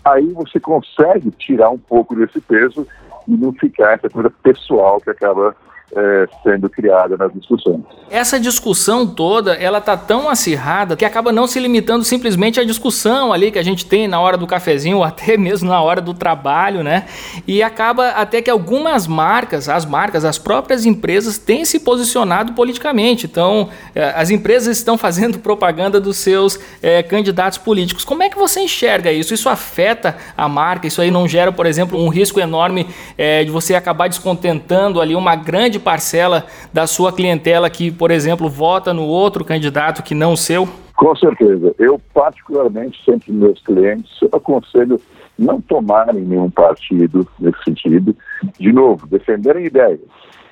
Aí 0.05 0.27
você 0.29 0.60
consegue 0.60 1.29
tirar 1.31 1.70
um 1.70 1.77
pouco 1.77 2.15
desse 2.15 2.39
peso 2.39 2.88
e 3.27 3.36
não 3.36 3.51
ficar 3.53 3.93
essa 3.93 4.10
coisa 4.10 4.31
pessoal 4.41 5.00
que 5.01 5.10
acaba 5.10 5.55
é, 5.95 6.27
sendo 6.43 6.69
criada 6.69 7.17
nas 7.17 7.33
discussões. 7.33 7.81
Essa 8.10 8.39
discussão 8.39 9.05
toda, 9.05 9.53
ela 9.53 9.81
tá 9.81 9.95
tão 9.95 10.29
acirrada 10.29 10.95
que 10.95 11.05
acaba 11.05 11.31
não 11.31 11.48
se 11.48 11.60
limitando 11.60 12.03
simplesmente 12.03 12.60
à 12.60 12.63
discussão 12.63 13.31
ali 13.31 13.51
que 13.51 13.60
a 13.60 13.63
gente 13.63 13.86
tem 13.86 14.07
na 14.07 14.19
hora 14.19 14.38
do 14.38 14.48
cafezinho 14.48 14.98
ou 14.98 15.03
até 15.03 15.38
mesmo 15.38 15.69
na 15.69 15.81
hora 15.81 16.01
do 16.01 16.13
trabalho, 16.13 16.83
né? 16.83 17.05
E 17.48 17.62
acaba 17.62 18.10
até 18.10 18.41
que 18.41 18.50
algumas 18.50 19.07
marcas, 19.07 19.67
as 19.67 19.86
marcas, 19.86 20.24
as 20.25 20.38
próprias 20.38 20.86
empresas 20.86 21.38
têm 21.38 21.65
se 21.65 21.79
posicionado 21.79 22.53
politicamente. 22.53 23.25
Então, 23.25 23.69
é, 23.93 24.13
as 24.15 24.29
empresas 24.29 24.77
estão 24.77 24.98
fazendo 24.98 25.39
propaganda 25.51 26.00
dos 26.00 26.17
seus 26.17 26.60
é, 26.81 27.03
candidatos 27.03 27.57
políticos. 27.57 28.05
Como 28.05 28.24
é 28.24 28.29
que 28.29 28.38
você 28.38 28.62
enxerga 28.62 29.12
isso? 29.12 29.33
Isso 29.33 29.50
afeta 29.50 30.15
a 30.38 30.48
marca? 30.48 30.88
Isso 30.88 31.01
aí 31.01 31.12
não 31.12 31.27
gera, 31.27 31.51
por 31.51 31.65
exemplo, 31.65 32.01
um 32.01 32.07
risco 32.07 32.39
enorme 32.39 32.88
é, 33.17 33.43
de 33.43 33.51
você 33.51 33.75
acabar 33.75 34.07
descontentando 34.07 35.01
ali 35.01 35.15
uma 35.15 35.36
grande 35.36 35.80
parcela 35.81 36.45
da 36.71 36.88
sua 36.88 37.11
clientela 37.11 37.69
que, 37.69 37.91
por 37.91 38.11
exemplo, 38.11 38.50
vota 38.50 38.93
no 38.93 39.03
outro 39.03 39.43
candidato 39.43 40.03
que 40.03 40.15
não 40.15 40.33
o 40.33 40.38
seu? 40.38 40.67
Com 40.95 41.15
certeza. 41.15 41.73
Eu, 41.79 42.00
particularmente, 42.13 43.03
sempre 43.03 43.31
meus 43.31 43.59
clientes, 43.61 44.11
aconselho 44.31 45.00
não 45.38 45.59
tomarem 45.59 46.21
nenhum 46.21 46.50
partido 46.50 47.27
nesse 47.39 47.63
sentido. 47.63 48.15
De 48.59 48.71
novo, 48.71 49.07
defenderem 49.07 49.65
ideias. 49.65 50.00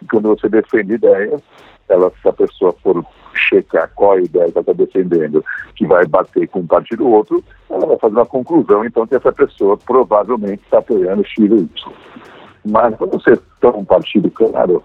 Quando 0.09 0.29
você 0.29 0.49
defende 0.49 0.93
ideias, 0.93 1.41
ela, 1.87 2.11
se 2.21 2.27
a 2.27 2.33
pessoa 2.33 2.73
for 2.81 3.05
checar 3.33 3.91
qual 3.95 4.13
a 4.13 4.21
ideia 4.21 4.51
que 4.51 4.57
ela 4.57 4.61
está 4.61 4.73
defendendo, 4.73 5.43
que 5.75 5.85
vai 5.85 6.05
bater 6.05 6.47
com 6.47 6.59
um 6.59 6.67
partido 6.67 7.05
ou 7.05 7.13
outro, 7.13 7.43
ela 7.69 7.85
vai 7.85 7.97
fazer 7.97 8.15
uma 8.15 8.25
conclusão, 8.25 8.85
então, 8.85 9.05
que 9.05 9.15
essa 9.15 9.31
pessoa 9.31 9.77
provavelmente 9.77 10.61
está 10.63 10.79
apoiando 10.79 11.25
X 11.25 11.51
ou 11.51 11.57
Y. 11.57 11.69
Mas 12.65 12.95
quando 12.95 13.11
você 13.11 13.39
toma 13.61 13.77
um 13.77 13.85
partido 13.85 14.29
claro, 14.31 14.83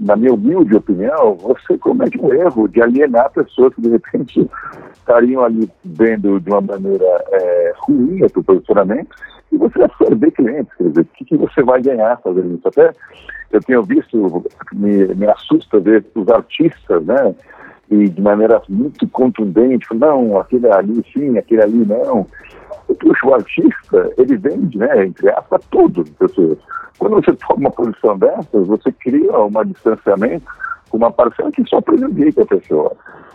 na 0.00 0.16
minha 0.16 0.32
humilde 0.32 0.76
opinião, 0.76 1.34
você 1.34 1.76
comete 1.78 2.18
um 2.20 2.32
erro 2.32 2.68
de 2.68 2.80
alienar 2.80 3.30
pessoas 3.30 3.74
que 3.74 3.80
de 3.80 3.90
repente 3.90 4.48
estariam 4.94 5.44
ali 5.44 5.68
vendo 5.84 6.40
de 6.40 6.50
uma 6.50 6.60
maneira 6.60 7.24
é, 7.32 7.72
ruim 7.78 8.22
o 8.22 8.28
seu 8.28 8.42
posicionamento 8.42 9.14
e 9.50 9.56
você 9.56 9.78
vai 9.78 9.88
perder 9.98 10.30
clientes. 10.32 10.72
Quer 10.76 10.88
dizer, 10.88 11.00
o 11.00 11.04
que, 11.04 11.24
que 11.24 11.36
você 11.36 11.62
vai 11.62 11.82
ganhar 11.82 12.20
fazendo 12.22 12.54
isso? 12.54 12.68
Até 12.68 12.92
eu 13.50 13.60
tenho 13.60 13.82
visto, 13.82 14.44
me, 14.72 15.06
me 15.14 15.26
assusta 15.26 15.80
ver 15.80 16.04
os 16.14 16.28
artistas, 16.28 17.04
né? 17.04 17.34
E 17.90 18.08
de 18.08 18.20
maneira 18.20 18.60
muito 18.68 19.08
contundente, 19.08 19.86
não, 19.94 20.38
aquele 20.38 20.70
ali 20.70 21.02
sim, 21.12 21.38
aquele 21.38 21.62
ali 21.62 21.86
não. 21.86 22.26
O 23.24 23.34
artista, 23.34 24.10
ele 24.16 24.36
vende, 24.36 24.78
né, 24.78 25.04
entre 25.04 25.28
aspas, 25.30 25.60
tudo. 25.70 26.04
Pessoas. 26.18 26.58
Quando 26.98 27.16
você 27.16 27.34
toma 27.34 27.60
uma 27.60 27.70
posição 27.70 28.16
dessas, 28.18 28.66
você 28.66 28.90
cria 28.92 29.38
um 29.38 29.50
distanciamento 29.66 30.46
com 30.88 30.96
uma 30.96 31.10
parcela 31.10 31.50
que 31.52 31.68
só 31.68 31.80
prejudica 31.80 32.42
a 32.42 32.46
pessoa. 32.46 32.92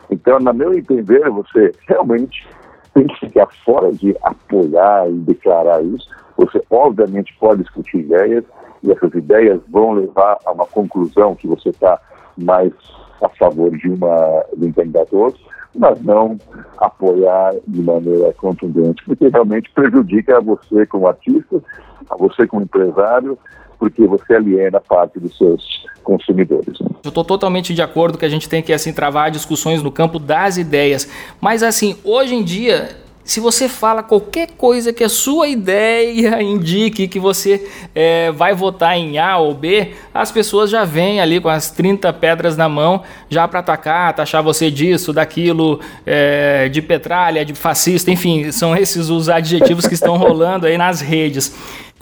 Então, 0.10 0.40
na 0.40 0.54
meu 0.54 0.74
entender, 0.74 1.30
você 1.30 1.72
realmente 1.88 2.48
tem 2.94 3.06
que 3.08 3.20
ficar 3.20 3.48
fora 3.66 3.92
de 3.92 4.16
apoiar 4.24 5.10
e 5.10 5.14
declarar 5.20 5.84
isso. 5.84 6.10
Você, 6.38 6.62
obviamente, 6.70 7.36
pode 7.40 7.62
discutir 7.62 8.00
ideias, 8.00 8.44
e 8.82 8.92
essas 8.92 9.14
ideias 9.14 9.62
vão 9.70 9.94
levar 9.94 10.38
a 10.46 10.52
uma 10.52 10.66
conclusão 10.66 11.36
que 11.36 11.48
você 11.48 11.70
está 11.70 12.00
mais 12.38 12.74
a 13.22 13.30
favor 13.30 13.72
de, 13.78 13.90
uma, 13.90 14.46
de 14.58 14.66
um 14.66 14.72
candidato 14.72 15.18
outro, 15.18 15.42
mas 15.76 16.02
não 16.02 16.38
apoiar 16.78 17.54
de 17.68 17.82
maneira 17.82 18.34
contundente, 18.34 19.04
porque 19.06 19.28
realmente 19.28 19.72
prejudica 19.72 20.38
a 20.38 20.42
você 20.42 20.86
como 20.86 21.08
artista, 21.08 21.62
a 22.10 22.16
você 22.16 22.48
como 22.48 22.64
empresário, 22.64 23.38
porque 23.80 24.06
você 24.08 24.36
aliena 24.36 24.80
parte 24.80 25.20
dos 25.20 25.38
seus 25.38 25.86
consumidores. 26.04 26.80
Né? 26.80 26.88
Eu 27.04 27.10
estou 27.10 27.24
totalmente 27.24 27.74
de 27.74 27.82
acordo 27.82 28.18
que 28.18 28.26
a 28.26 28.30
gente 28.30 28.48
tem 28.48 28.62
que 28.62 28.72
assim 28.72 28.94
travar 28.94 29.32
discussões 29.32 29.84
no 29.84 29.92
campo 29.92 30.20
das 30.20 30.58
ideias, 30.58 31.10
mas 31.42 31.64
assim 31.64 31.98
hoje 32.04 32.36
em 32.36 32.44
dia 32.44 33.03
se 33.24 33.40
você 33.40 33.70
fala 33.70 34.04
qualquer 34.04 34.52
coisa 34.58 34.92
que 34.92 35.04
a 35.04 35.10
sua 35.10 35.48
ideia 35.48 36.42
indique 36.44 37.08
que 37.08 37.20
você 37.20 37.70
é, 37.96 38.32
vai 38.32 38.54
votar 38.54 38.98
em 38.98 39.18
A 39.18 39.38
ou 39.38 39.54
B, 39.54 39.94
as 40.14 40.32
pessoas 40.32 40.70
já 40.70 40.84
vêm 40.84 41.22
ali 41.22 41.40
com 41.40 41.50
as 41.50 41.72
30 41.72 42.12
pedras 42.14 42.58
na 42.58 42.68
mão 42.68 43.04
já 43.30 43.48
para 43.48 43.60
atacar, 43.60 44.14
taxar 44.14 44.44
você 44.44 44.70
disso, 44.70 45.14
daquilo, 45.14 45.80
é, 46.06 46.68
de 46.70 46.82
petralha, 46.82 47.46
de 47.46 47.54
fascista, 47.54 48.12
enfim, 48.12 48.52
são 48.52 48.76
esses 48.76 49.10
os 49.10 49.30
adjetivos 49.30 49.88
que 49.88 49.94
estão 49.94 50.18
rolando 50.18 50.68
aí 50.68 50.78
nas 50.78 51.00
redes. 51.00 51.54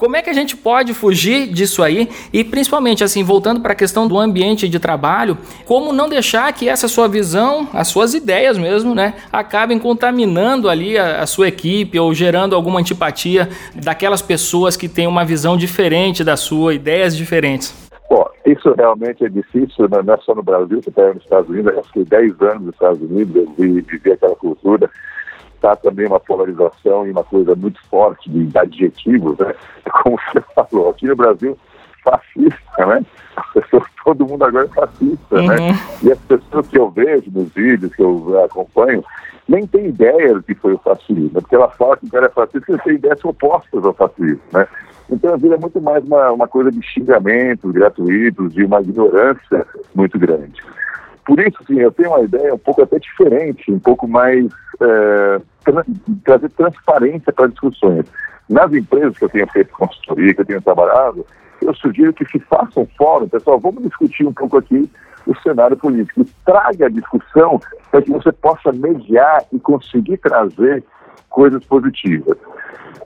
Como 0.02 0.16
é 0.16 0.20
que 0.20 0.28
a 0.28 0.32
gente 0.32 0.56
pode 0.56 0.92
fugir 0.94 1.46
disso 1.46 1.80
aí? 1.80 2.08
E 2.32 2.42
principalmente, 2.42 3.04
assim, 3.04 3.22
voltando 3.22 3.60
para 3.60 3.72
a 3.72 3.76
questão 3.76 4.08
do 4.08 4.18
ambiente 4.18 4.68
de 4.68 4.80
trabalho, 4.80 5.38
como 5.64 5.92
não 5.92 6.08
deixar 6.08 6.52
que 6.52 6.68
essa 6.68 6.88
sua 6.88 7.06
visão, 7.06 7.68
as 7.72 7.86
suas 7.86 8.12
ideias 8.12 8.58
mesmo, 8.58 8.96
né, 8.96 9.14
acabem 9.32 9.78
contaminando 9.78 10.68
ali 10.68 10.98
a, 10.98 11.22
a 11.22 11.26
sua 11.28 11.46
equipe 11.46 12.00
ou 12.00 12.12
gerando 12.12 12.56
alguma 12.56 12.80
antipatia 12.80 13.48
daquelas 13.76 14.20
pessoas 14.20 14.76
que 14.76 14.88
têm 14.88 15.06
uma 15.06 15.24
visão 15.24 15.56
diferente 15.56 16.24
da 16.24 16.36
sua, 16.36 16.74
ideias 16.74 17.16
diferentes? 17.16 17.72
Bom, 18.10 18.28
isso 18.44 18.74
realmente 18.76 19.24
é 19.24 19.28
difícil, 19.28 19.88
né? 19.88 20.00
não 20.04 20.14
é 20.14 20.18
só 20.22 20.34
no 20.34 20.42
Brasil, 20.42 20.82
você 20.82 20.90
está 20.90 21.14
nos 21.14 21.22
Estados 21.22 21.48
Unidos, 21.48 21.74
eu 21.76 21.84
fiquei 21.84 22.04
10 22.06 22.40
anos 22.40 22.62
nos 22.62 22.74
Estados 22.74 23.00
Unidos, 23.00 23.36
eu 23.36 23.54
vi, 23.56 23.80
vivi 23.82 24.10
aquela 24.10 24.34
cultura 24.34 24.90
está 25.62 25.76
também 25.76 26.06
uma 26.06 26.18
polarização 26.18 27.06
e 27.06 27.12
uma 27.12 27.22
coisa 27.22 27.54
muito 27.54 27.80
forte 27.88 28.28
de, 28.28 28.46
de 28.46 28.58
adjetivos, 28.58 29.38
né? 29.38 29.54
Como 30.02 30.16
você 30.16 30.40
falou, 30.54 30.90
aqui 30.90 31.06
no 31.06 31.16
Brasil, 31.16 31.58
fascista, 32.02 32.86
né? 32.86 33.04
Pessoas, 33.54 33.84
todo 34.04 34.26
mundo 34.26 34.44
agora 34.44 34.66
é 34.66 34.68
fascista, 34.68 35.42
né? 35.42 35.56
uhum. 35.56 35.68
né? 35.68 35.78
E 36.02 36.12
as 36.12 36.18
pessoas 36.20 36.66
que 36.68 36.78
eu 36.78 36.90
vejo 36.90 37.30
nos 37.30 37.52
vídeos, 37.52 37.94
que 37.94 38.02
eu 38.02 38.44
acompanho, 38.44 39.04
nem 39.48 39.66
tem 39.66 39.86
ideia 39.86 40.34
do 40.34 40.42
que 40.42 40.54
foi 40.54 40.74
o 40.74 40.78
fascismo, 40.78 41.30
porque 41.30 41.54
ela 41.54 41.68
fala 41.70 41.96
que 41.96 42.06
o 42.06 42.10
cara 42.10 42.26
é 42.26 42.30
fascista 42.30 42.60
porque 42.66 42.82
tem 42.84 42.94
ideias 42.94 43.24
opostas 43.24 43.84
ao 43.84 43.92
fascismo, 43.92 44.40
né? 44.52 44.66
Então 45.10 45.34
a 45.34 45.36
vida 45.36 45.56
é 45.56 45.58
muito 45.58 45.80
mais 45.80 46.02
uma, 46.04 46.32
uma 46.32 46.48
coisa 46.48 46.70
de 46.70 46.80
xingamentos 46.82 47.70
gratuitos, 47.70 48.52
de 48.54 48.64
uma 48.64 48.80
ignorância 48.80 49.66
muito 49.94 50.18
grande. 50.18 50.62
Por 51.24 51.38
isso, 51.40 51.58
sim, 51.66 51.78
eu 51.78 51.92
tenho 51.92 52.10
uma 52.10 52.20
ideia 52.20 52.54
um 52.54 52.58
pouco 52.58 52.82
até 52.82 52.98
diferente, 52.98 53.70
um 53.70 53.78
pouco 53.78 54.08
mais 54.08 54.46
é, 54.80 55.40
tra 55.64 55.84
trazer 56.24 56.50
transparência 56.50 57.32
para 57.32 57.46
discussões. 57.46 58.06
Nas 58.48 58.72
empresas 58.72 59.16
que 59.16 59.24
eu 59.24 59.28
tenho 59.28 59.46
feito 59.52 59.72
consultoria, 59.72 60.34
que 60.34 60.40
eu 60.40 60.46
tenho 60.46 60.62
trabalhado, 60.62 61.24
eu 61.60 61.74
sugiro 61.74 62.12
que 62.12 62.26
se 62.26 62.40
faça 62.40 62.80
um 62.80 62.86
fórum, 62.98 63.28
pessoal, 63.28 63.60
vamos 63.60 63.84
discutir 63.84 64.26
um 64.26 64.32
pouco 64.32 64.58
aqui 64.58 64.90
o 65.26 65.36
cenário 65.42 65.76
político. 65.76 66.24
Traga 66.44 66.86
a 66.86 66.90
discussão 66.90 67.60
para 67.90 68.02
que 68.02 68.10
você 68.10 68.32
possa 68.32 68.72
mediar 68.72 69.44
e 69.52 69.60
conseguir 69.60 70.16
trazer 70.18 70.82
coisas 71.30 71.64
positivas. 71.64 72.36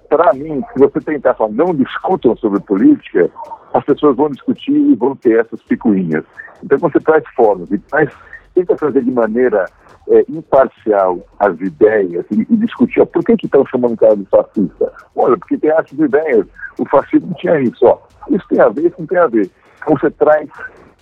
Para 0.09 0.33
mim, 0.33 0.63
se 0.73 0.79
você 0.79 1.01
tentar 1.01 1.35
falar, 1.35 1.53
não 1.53 1.75
discutam 1.75 2.37
sobre 2.37 2.61
política, 2.61 3.31
as 3.77 3.85
pessoas 3.85 4.17
vão 4.17 4.31
discutir 4.31 4.75
e 4.75 4.95
vão 4.95 5.15
ter 5.15 5.41
essas 5.41 5.63
picuinhas. 5.63 6.25
Então, 6.63 6.79
você 6.79 6.99
traz 7.01 7.23
fóruns 7.35 7.71
e 7.71 7.79
traz, 7.79 8.11
tenta 8.55 8.77
fazer 8.77 9.03
de 9.05 9.11
maneira 9.11 9.67
é, 10.09 10.25
imparcial 10.29 11.19
as 11.39 11.61
ideias 11.61 12.25
e, 12.31 12.47
e 12.49 12.57
discutir 12.57 13.01
ó, 13.01 13.07
por 13.07 13.23
que 13.23 13.35
estão 13.45 13.67
chamando 13.67 13.93
o 13.93 13.97
cara 13.97 14.17
de 14.17 14.25
fascista. 14.27 14.93
Olha, 15.15 15.37
porque 15.37 15.59
tem 15.59 15.71
essas 15.71 15.99
ideias. 15.99 16.47
O 16.79 16.89
fascismo 16.89 17.35
tinha 17.39 17.61
isso. 17.61 17.85
Ó. 17.85 17.99
Isso 18.31 18.47
tem 18.49 18.61
a 18.61 18.69
ver, 18.69 18.87
isso 18.87 18.97
não 18.99 19.07
tem 19.07 19.19
a 19.19 19.27
ver. 19.27 19.51
Então, 19.83 19.97
você 19.99 20.11
traz 20.11 20.49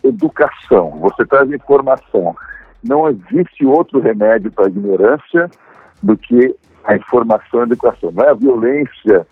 educação, 0.02 0.90
você 1.00 1.24
traz 1.24 1.50
informação. 1.50 2.34
Não 2.82 3.08
existe 3.08 3.64
outro 3.64 4.00
remédio 4.00 4.50
para 4.50 4.66
a 4.66 4.68
ignorância 4.68 5.48
do 6.02 6.16
que 6.16 6.54
a 6.84 6.96
informação 6.96 7.60
e 7.60 7.62
a 7.62 7.66
educação. 7.66 8.10
Não 8.12 8.24
é 8.24 8.30
a 8.30 8.34
violência 8.34 9.26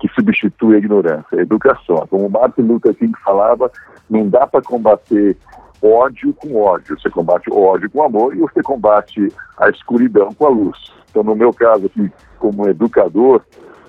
que 0.00 0.08
substitui 0.08 0.76
a 0.76 0.78
ignorância, 0.78 1.38
a 1.38 1.42
educação. 1.42 2.06
Como 2.08 2.28
Martin 2.28 2.62
Luther 2.62 2.94
King 2.94 3.12
falava, 3.24 3.70
não 4.08 4.28
dá 4.28 4.46
para 4.46 4.62
combater 4.62 5.36
ódio 5.82 6.32
com 6.34 6.56
ódio. 6.56 6.98
Você 6.98 7.10
combate 7.10 7.50
ódio 7.52 7.90
com 7.90 8.02
amor 8.02 8.34
e 8.34 8.38
você 8.38 8.62
combate 8.62 9.28
a 9.58 9.68
escuridão 9.70 10.32
com 10.34 10.46
a 10.46 10.50
luz. 10.50 10.92
Então, 11.10 11.22
no 11.22 11.34
meu 11.34 11.52
caso 11.52 11.86
aqui, 11.86 12.10
como 12.38 12.68
educador, 12.68 13.42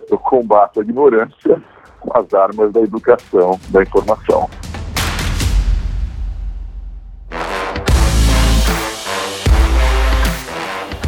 eu 0.09 0.17
combato 0.17 0.79
a 0.79 0.83
ignorância 0.83 1.61
com 1.99 2.17
as 2.17 2.33
armas 2.33 2.71
da 2.71 2.81
educação, 2.81 3.59
da 3.69 3.83
informação. 3.83 4.49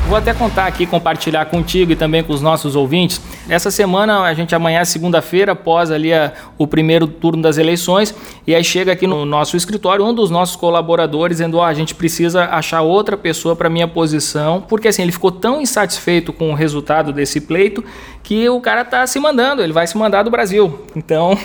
Vou 0.09 0.17
até 0.17 0.33
contar 0.33 0.65
aqui, 0.65 0.87
compartilhar 0.87 1.45
contigo 1.45 1.91
e 1.91 1.95
também 1.95 2.23
com 2.23 2.33
os 2.33 2.41
nossos 2.41 2.75
ouvintes. 2.75 3.21
Essa 3.47 3.69
semana, 3.69 4.21
a 4.23 4.33
gente 4.33 4.55
amanhã, 4.55 4.83
segunda-feira, 4.83 5.51
após 5.51 5.91
ali 5.91 6.11
a, 6.11 6.33
o 6.57 6.65
primeiro 6.65 7.05
turno 7.05 7.43
das 7.43 7.59
eleições, 7.59 8.15
e 8.47 8.55
aí 8.55 8.63
chega 8.63 8.91
aqui 8.91 9.05
no 9.05 9.23
nosso 9.23 9.55
escritório 9.55 10.03
um 10.03 10.11
dos 10.11 10.31
nossos 10.31 10.55
colaboradores 10.55 11.37
dizendo: 11.37 11.57
Ó, 11.57 11.61
oh, 11.61 11.63
a 11.63 11.75
gente 11.75 11.93
precisa 11.93 12.45
achar 12.45 12.81
outra 12.81 13.15
pessoa 13.15 13.55
para 13.55 13.69
minha 13.69 13.87
posição, 13.87 14.65
porque 14.67 14.87
assim, 14.87 15.03
ele 15.03 15.11
ficou 15.11 15.31
tão 15.31 15.61
insatisfeito 15.61 16.33
com 16.33 16.49
o 16.49 16.55
resultado 16.55 17.13
desse 17.13 17.39
pleito 17.39 17.85
que 18.23 18.49
o 18.49 18.59
cara 18.59 18.83
tá 18.83 19.05
se 19.05 19.19
mandando, 19.19 19.61
ele 19.61 19.73
vai 19.73 19.85
se 19.85 19.95
mandar 19.95 20.23
do 20.23 20.31
Brasil. 20.31 20.87
Então. 20.95 21.37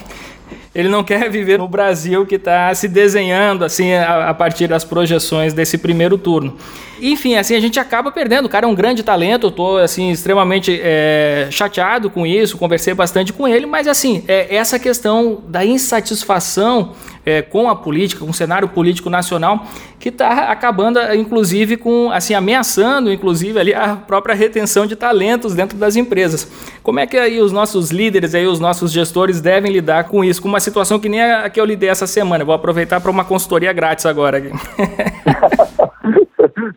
Ele 0.75 0.88
não 0.88 1.04
quer 1.04 1.31
viver 1.31 1.59
no 1.59 1.69
Brasil 1.69 2.26
que 2.26 2.35
está 2.35 2.75
se 2.75 2.88
desenhando 2.88 3.64
assim 3.64 3.93
a, 3.93 4.31
a, 4.31 4.35
partir 4.35 4.66
das 4.66 4.85
projeções 4.85 5.52
desse 5.52 5.78
primeiro 5.78 6.19
turno. 6.19 6.57
Enfim, 7.00 7.37
assim 7.37 7.54
a 7.54 7.61
gente 7.61 7.78
acaba 7.78 8.11
perdendo. 8.11 8.47
O 8.47 8.49
cara 8.49 8.66
é 8.66 8.69
um 8.69 8.75
grande 8.75 9.02
talento, 9.02 9.47
eu 9.47 9.50
tô 9.50 9.76
assim 9.76 10.11
extremamente 10.11 10.81
é, 10.83 11.49
chateado 11.50 12.11
com 12.11 12.26
isso, 12.26 12.59
conversei 12.59 12.95
bastante 12.95 13.33
com 13.33 13.47
ele, 13.47 13.66
mas 13.66 13.87
assim 13.87 14.25
é, 14.26 14.54
essa 14.54 14.78
questão 14.78 15.43
da 15.47 15.64
insatisfação 15.64 16.93
é, 17.25 17.40
com 17.43 17.69
a 17.69 17.76
política, 17.76 18.25
com 18.25 18.31
o 18.31 18.35
cenário 18.35 18.69
político 18.69 19.09
nacional, 19.09 19.66
que 19.99 20.11
está 20.11 20.50
acabando, 20.50 21.00
inclusive, 21.14 21.76
com 21.76 22.11
assim 22.11 22.35
ameaçando, 22.35 23.12
inclusive, 23.12 23.59
ali 23.59 23.73
a 23.73 23.97
própria 23.97 24.35
retenção 24.35 24.87
de 24.87 24.95
talentos 24.95 25.54
dentro 25.54 25.78
das 25.78 25.97
empresas. 25.97 26.47
Como 26.83 27.00
é 27.00 27.07
que 27.07 27.16
aí 27.16 27.40
os 27.40 27.52
nossos 27.52 27.90
líderes, 27.90 28.35
aí 28.35 28.47
os 28.47 28.61
nossos 28.61 28.93
gestores 28.93 29.40
devem 29.40 29.73
lidar 29.73 30.04
com 30.04 30.23
isso, 30.23 30.43
com 30.43 30.49
uma 30.49 30.61
situação 30.64 30.99
que 30.99 31.09
nem 31.09 31.23
a 31.23 31.49
que 31.49 31.61
eu 31.61 31.64
lidei 31.64 31.88
essa 31.88 32.06
semana? 32.06 32.42
Eu 32.42 32.47
vou 32.47 32.54
aproveitar 32.54 33.00
para 33.00 33.11
uma 33.11 33.25
consultoria 33.25 33.73
grátis 33.73 34.06
agora. 34.06 34.40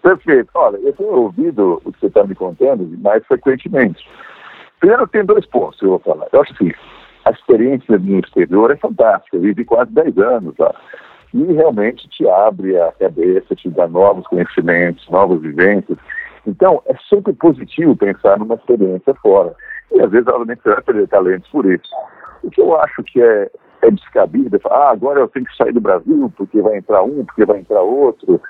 Perfeito. 0.01 0.49
Olha, 0.53 0.77
eu 0.77 0.93
tenho 0.93 1.09
ouvido 1.09 1.81
o 1.83 1.91
que 1.91 1.99
você 1.99 2.07
está 2.07 2.23
me 2.23 2.35
contando 2.35 2.87
mais 2.99 3.25
frequentemente. 3.25 4.07
Primeiro, 4.79 5.07
tem 5.07 5.25
dois 5.25 5.45
pontos 5.47 5.79
que 5.79 5.85
eu 5.85 5.89
vou 5.89 5.99
falar. 5.99 6.27
Eu 6.31 6.41
acho 6.41 6.53
assim, 6.53 6.71
a 7.25 7.31
experiência 7.31 7.97
no 7.97 8.19
exterior 8.19 8.71
é 8.71 8.75
fantástica. 8.75 9.37
Eu 9.37 9.41
vivi 9.41 9.65
quase 9.65 9.91
10 9.91 10.17
anos 10.17 10.53
lá. 10.57 10.73
E 11.33 11.43
realmente 11.53 12.07
te 12.09 12.27
abre 12.27 12.79
a 12.79 12.91
cabeça, 12.93 13.55
te 13.55 13.69
dá 13.69 13.87
novos 13.87 14.25
conhecimentos, 14.27 15.09
novas 15.09 15.41
vivências. 15.41 15.97
Então, 16.45 16.81
é 16.85 16.95
sempre 17.09 17.33
positivo 17.33 17.95
pensar 17.95 18.39
numa 18.39 18.55
experiência 18.55 19.13
fora. 19.15 19.53
E 19.91 19.99
às 19.99 20.09
vezes, 20.09 20.27
obviamente, 20.27 20.61
você 20.63 20.69
vai 20.69 20.81
perder 20.81 21.07
talentos 21.09 21.49
por 21.49 21.65
isso. 21.65 21.89
O 22.43 22.49
que 22.49 22.61
eu 22.61 22.79
acho 22.79 23.03
que 23.03 23.21
é, 23.21 23.49
é 23.81 23.91
descabido 23.91 24.59
falar, 24.59 24.87
ah, 24.87 24.91
agora 24.91 25.19
eu 25.19 25.27
tenho 25.27 25.45
que 25.45 25.55
sair 25.55 25.73
do 25.73 25.81
Brasil 25.81 26.31
porque 26.35 26.61
vai 26.61 26.77
entrar 26.77 27.03
um, 27.03 27.23
porque 27.25 27.45
vai 27.45 27.59
entrar 27.59 27.81
outro. 27.81 28.41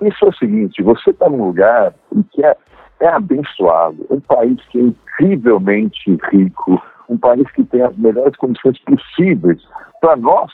Isso 0.00 0.24
é 0.24 0.28
o 0.28 0.34
seguinte, 0.34 0.82
você 0.82 1.10
está 1.10 1.28
num 1.28 1.46
lugar 1.46 1.94
que 2.32 2.44
é, 2.44 2.56
é 3.00 3.08
abençoado, 3.08 4.06
um 4.10 4.20
país 4.20 4.58
que 4.68 4.78
é 4.78 4.82
incrivelmente 4.82 6.18
rico, 6.30 6.80
um 7.08 7.18
país 7.18 7.50
que 7.52 7.64
tem 7.64 7.82
as 7.82 7.96
melhores 7.96 8.36
condições 8.36 8.78
possíveis 8.84 9.60
para 10.00 10.16
nós 10.16 10.50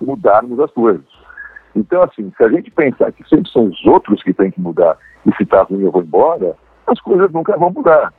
mudarmos 0.00 0.58
as 0.60 0.70
coisas. 0.72 1.04
Então, 1.74 2.02
assim, 2.02 2.32
se 2.36 2.44
a 2.44 2.48
gente 2.48 2.70
pensar 2.70 3.12
que 3.12 3.26
sempre 3.28 3.50
são 3.50 3.66
os 3.66 3.86
outros 3.86 4.22
que 4.22 4.34
têm 4.34 4.50
que 4.50 4.60
mudar 4.60 4.98
e 5.24 5.34
se 5.36 5.44
está 5.44 5.62
ruim 5.62 5.82
eu 5.82 5.92
vou 5.92 6.02
embora, 6.02 6.56
as 6.86 7.00
coisas 7.00 7.30
nunca 7.32 7.56
vão 7.56 7.70
mudar. 7.70 8.12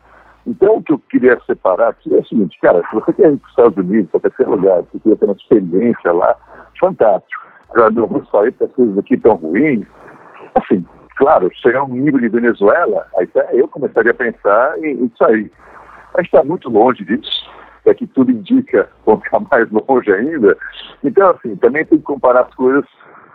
Então, 0.45 0.77
o 0.77 0.83
que 0.83 0.93
eu 0.93 1.00
queria 1.10 1.39
separar 1.45 1.89
aqui 1.89 2.13
é 2.13 2.19
o 2.19 2.25
seguinte, 2.25 2.57
cara, 2.62 2.81
se 2.89 2.95
você 2.95 3.13
quer 3.13 3.31
ir 3.31 3.38
para 3.38 3.45
os 3.45 3.50
Estados 3.50 3.77
Unidos, 3.77 4.12
para 4.12 4.19
qualquer 4.21 4.48
lugar, 4.48 4.83
se 4.83 5.00
você 5.00 5.10
quer 5.10 5.15
ter 5.17 5.25
uma 5.25 5.36
experiência 5.36 6.12
lá, 6.12 6.36
fantástico. 6.79 7.43
Agora, 7.69 7.91
não 7.91 8.07
vou 8.07 8.25
sair 8.25 8.51
porque 8.51 8.63
as 8.65 8.71
coisas 8.74 8.98
aqui 8.98 9.15
estão 9.15 9.36
ruins. 9.36 9.86
Assim, 10.55 10.86
claro, 11.15 11.50
chegar 11.53 11.83
um 11.83 11.93
nível 11.93 12.19
de 12.19 12.29
Venezuela, 12.29 13.05
aí 13.17 13.29
eu 13.53 13.67
começaria 13.67 14.12
a 14.12 14.15
pensar 14.15 14.77
em, 14.79 15.05
em 15.05 15.12
sair. 15.17 15.51
Mas 16.13 16.25
está 16.25 16.43
muito 16.43 16.69
longe 16.69 17.05
disso 17.05 17.51
é 17.86 17.93
que 17.93 18.07
tudo 18.07 18.31
indica 18.31 18.89
vão 19.05 19.19
ficar 19.19 19.39
mais 19.51 19.67
longe 19.71 20.12
ainda. 20.12 20.57
Então, 21.03 21.31
assim, 21.31 21.55
também 21.55 21.86
tem 21.86 21.98
que 21.98 22.03
comparar 22.03 22.41
as 22.41 22.53
coisas 22.55 22.86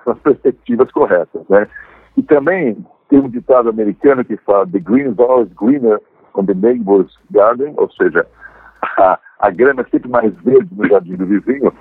com 0.05 0.13
as 0.13 0.19
perspectivas 0.21 0.91
corretas, 0.93 1.43
né? 1.49 1.67
E 2.17 2.23
também 2.23 2.77
tem 3.09 3.19
um 3.19 3.29
ditado 3.29 3.69
americano 3.69 4.25
que 4.25 4.37
fala 4.39 4.67
the 4.67 4.79
green 4.79 5.11
is 5.11 5.19
always 5.19 5.53
greener 5.55 6.01
on 6.37 6.47
the 6.47 6.55
neighbor's 6.55 7.13
garden, 7.31 7.75
ou 7.77 7.91
seja, 7.91 8.27
a, 8.99 9.19
a 9.41 9.51
grama 9.51 9.83
é 9.83 9.85
sempre 9.91 10.09
mais 10.09 10.35
verde 10.43 10.69
no 10.73 10.89
jardim 10.89 11.17
do 11.17 11.27
vizinho. 11.27 11.73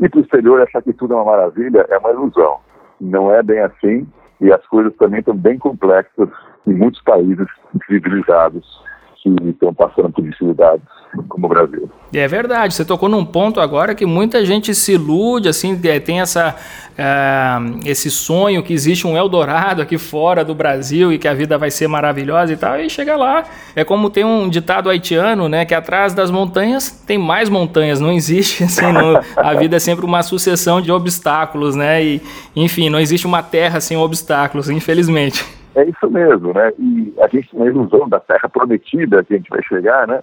E 0.00 0.08
para 0.08 0.18
o 0.20 0.22
exterior 0.22 0.62
achar 0.62 0.82
que 0.82 0.92
tudo 0.92 1.14
é 1.14 1.16
uma 1.16 1.24
maravilha 1.24 1.86
é 1.88 1.98
uma 1.98 2.10
ilusão. 2.10 2.58
Não 3.00 3.32
é 3.32 3.42
bem 3.42 3.60
assim 3.60 4.06
e 4.40 4.52
as 4.52 4.64
coisas 4.66 4.94
também 4.96 5.20
estão 5.20 5.36
bem 5.36 5.58
complexas 5.58 6.28
em 6.66 6.74
muitos 6.74 7.02
países 7.02 7.46
civilizados 7.86 8.64
que 9.22 9.28
estão 9.50 9.74
passando 9.74 10.10
por 10.10 10.22
dificuldades 10.22 10.86
como 11.28 11.46
o 11.46 11.48
Brasil. 11.48 11.90
É 12.12 12.26
verdade, 12.26 12.74
você 12.74 12.84
tocou 12.84 13.08
num 13.08 13.24
ponto 13.24 13.60
agora 13.60 13.94
que 13.94 14.06
muita 14.06 14.44
gente 14.44 14.74
se 14.74 14.92
ilude, 14.92 15.48
assim, 15.48 15.78
é, 15.84 16.00
tem 16.00 16.20
essa, 16.20 16.54
uh, 16.54 17.80
esse 17.84 18.10
sonho 18.10 18.62
que 18.62 18.72
existe 18.72 19.06
um 19.06 19.16
Eldorado 19.16 19.82
aqui 19.82 19.98
fora 19.98 20.44
do 20.44 20.54
Brasil 20.54 21.12
e 21.12 21.18
que 21.18 21.28
a 21.28 21.34
vida 21.34 21.58
vai 21.58 21.70
ser 21.70 21.86
maravilhosa 21.88 22.52
e 22.52 22.56
tal, 22.56 22.80
e 22.80 22.88
chega 22.88 23.16
lá. 23.16 23.44
É 23.74 23.84
como 23.84 24.10
tem 24.10 24.24
um 24.24 24.48
ditado 24.48 24.88
haitiano, 24.88 25.48
né, 25.48 25.64
que 25.64 25.74
atrás 25.74 26.14
das 26.14 26.30
montanhas 26.30 26.90
tem 26.90 27.18
mais 27.18 27.48
montanhas, 27.48 28.00
não 28.00 28.12
existe, 28.12 28.64
assim, 28.64 28.90
não, 28.92 29.20
a 29.36 29.54
vida 29.54 29.76
é 29.76 29.80
sempre 29.80 30.04
uma 30.04 30.22
sucessão 30.22 30.80
de 30.80 30.92
obstáculos, 30.92 31.74
né, 31.74 32.02
e 32.02 32.22
enfim, 32.54 32.88
não 32.88 33.00
existe 33.00 33.26
uma 33.26 33.42
terra 33.42 33.80
sem 33.80 33.96
obstáculos, 33.96 34.70
infelizmente. 34.70 35.57
É 35.74 35.84
isso 35.84 36.10
mesmo, 36.10 36.52
né? 36.52 36.72
E 36.78 37.14
a 37.20 37.28
gente 37.28 37.50
tem 37.50 37.62
a 37.62 37.66
ilusão 37.66 38.08
da 38.08 38.18
terra 38.18 38.48
prometida 38.48 39.22
que 39.22 39.34
a 39.34 39.36
gente 39.36 39.50
vai 39.50 39.62
chegar, 39.62 40.06
né? 40.06 40.22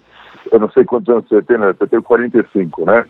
Eu 0.52 0.60
não 0.60 0.70
sei 0.70 0.84
quantos 0.84 1.10
anos 1.10 1.28
você 1.28 1.41
tem, 1.41 1.58
né? 1.58 1.74
Eu 1.80 1.88
tenho 1.88 2.04
45, 2.04 2.86
né? 2.86 3.06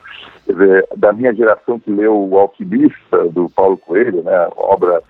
Quer 0.46 0.52
dizer, 0.54 0.88
da 0.96 1.14
minha 1.14 1.34
geração 1.34 1.80
que 1.80 1.92
leu 1.92 2.16
O 2.16 2.38
Alquimista, 2.38 3.26
do 3.32 3.50
Paulo 3.50 3.78
Coelho, 3.78 4.24
né? 4.24 4.36
A 4.36 4.52
obra 4.56 5.02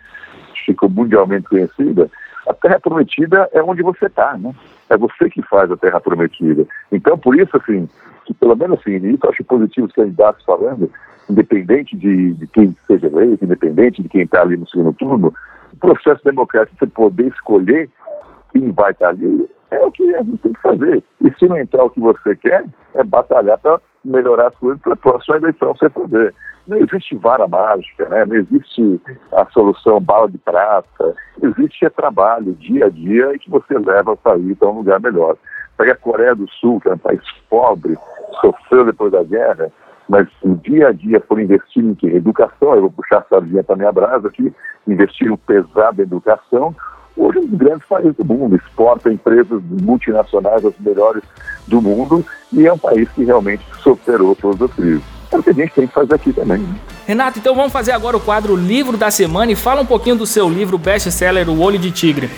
ficou 0.66 0.90
mundialmente 0.90 1.48
conhecida. 1.48 2.10
A 2.48 2.54
terra 2.54 2.80
prometida 2.80 3.50
é 3.54 3.62
onde 3.62 3.82
você 3.82 4.06
está, 4.06 4.38
né? 4.38 4.54
É 4.90 4.98
você 4.98 5.30
que 5.30 5.42
faz 5.44 5.72
a 5.72 5.78
terra 5.78 6.00
prometida. 6.00 6.66
Então, 6.92 7.18
por 7.18 7.38
isso, 7.38 7.58
assim, 7.58 7.90
que 8.26 8.34
pelo 8.34 8.56
menos 8.56 8.80
assim, 8.80 8.96
isso 8.98 9.20
eu 9.24 9.30
acho 9.30 9.44
positivo 9.44 9.88
os 9.88 9.94
candidatos 9.94 10.44
falando, 10.46 10.92
independente 11.30 11.96
de, 11.96 12.34
de 12.34 12.48
quem 12.48 12.76
seja 12.88 13.08
eleito, 13.08 13.46
independente 13.46 14.02
de 14.02 14.10
quem 14.10 14.22
está 14.22 14.42
ali 14.42 14.58
no 14.58 14.68
segundo 14.68 14.94
turno, 14.94 15.34
o 15.76 15.80
processo 15.80 16.24
democrático, 16.24 16.78
você 16.80 16.88
poder 16.88 17.28
escolher 17.28 17.90
quem 18.52 18.72
vai 18.72 18.92
estar 18.92 19.10
ali, 19.10 19.50
é 19.72 19.80
o 19.86 19.92
que 19.92 20.16
a 20.16 20.24
gente 20.24 20.38
tem 20.38 20.54
que 20.54 20.62
fazer. 20.62 21.04
E 21.22 21.34
se 21.38 21.48
não 21.48 21.58
entrar 21.58 21.84
o 21.84 21.90
que 21.90 22.00
você 22.00 22.36
quer, 22.36 22.66
é 22.94 23.04
batalhar 23.04 23.58
para 23.60 23.80
melhorar 24.04 24.48
as 24.48 24.56
coisas 24.56 24.82
para 24.82 24.94
a 24.94 24.98
próxima 24.98 25.38
eleição 25.38 25.74
você 25.74 25.90
fazer. 25.90 26.34
Não 26.68 26.78
existe 26.78 27.16
vara 27.16 27.48
mágica, 27.48 28.08
né? 28.10 28.26
não 28.26 28.36
existe 28.36 29.02
a 29.34 29.46
solução 29.52 30.00
bala 30.00 30.30
de 30.30 30.38
prata, 30.38 31.16
existe 31.42 31.86
é 31.86 31.90
trabalho 31.90 32.54
dia 32.54 32.86
a 32.86 32.90
dia 32.90 33.34
e 33.34 33.40
que 33.40 33.50
você 33.50 33.78
leva 33.78 34.14
o 34.14 34.18
país 34.18 34.58
para 34.58 34.70
um 34.70 34.78
lugar 34.78 35.00
melhor. 35.00 35.36
Pega 35.78 35.92
a 35.92 35.98
Coreia 35.98 36.34
do 36.34 36.50
Sul, 36.50 36.80
que 36.80 36.90
é 36.90 36.94
um 36.94 36.98
país 36.98 37.22
pobre, 37.50 37.98
sofreu 38.42 38.86
depois 38.86 39.12
da 39.12 39.24
guerra, 39.24 39.72
mas 40.08 40.28
o 40.42 40.56
dia 40.56 40.90
a 40.90 40.92
dia 40.92 41.20
por 41.20 41.40
investir 41.40 41.84
em 41.84 41.96
que? 41.96 42.08
Educação, 42.08 42.76
eu 42.76 42.82
vou 42.82 42.92
puxar 42.92 43.20
a 43.20 43.24
sardinha 43.24 43.64
para 43.64 43.76
minha 43.76 43.92
brasa 43.92 44.28
aqui, 44.28 44.54
investiram 44.88 45.38
pesado 45.38 46.02
em 46.02 46.04
educação, 46.04 46.76
hoje 47.18 47.40
é 47.40 47.42
um 47.42 47.48
dos 47.48 47.58
grandes 47.58 47.88
países 47.88 48.16
do 48.16 48.26
mundo, 48.26 48.56
exporta 48.56 49.12
empresas 49.12 49.62
multinacionais 49.82 50.64
as 50.64 50.74
melhores 50.80 51.24
do 51.68 51.82
mundo 51.82 52.24
e 52.54 52.68
é 52.68 52.74
um 52.74 52.78
país 52.78 53.10
que 53.10 53.24
realmente 53.24 53.64
superou 53.80 54.36
todas 54.36 54.62
as 54.62 54.74
crises. 54.74 55.04
É 55.32 55.38
o 55.38 55.44
que 55.44 55.50
a 55.50 55.54
gente 55.54 55.74
tem 55.74 55.88
que 55.88 55.94
fazer 55.94 56.14
aqui 56.14 56.32
também. 56.32 56.60
Né? 56.60 56.76
Renato, 57.08 57.40
então 57.40 57.56
vamos 57.56 57.74
fazer 57.74 57.92
agora 57.92 58.16
o 58.16 58.22
quadro 58.22 58.56
Livro 58.56 58.96
da 58.96 59.10
Semana 59.10 59.52
e 59.52 59.56
fala 59.56 59.82
um 59.82 59.86
pouquinho 59.86 60.16
do 60.16 60.26
seu 60.26 60.48
livro 60.48 60.78
best-seller 60.78 61.50
O 61.50 61.60
Olho 61.62 61.80
de 61.80 61.92
Tigre. 61.92 62.30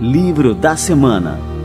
Livro 0.00 0.54
da 0.54 0.76
Semana 0.76 1.55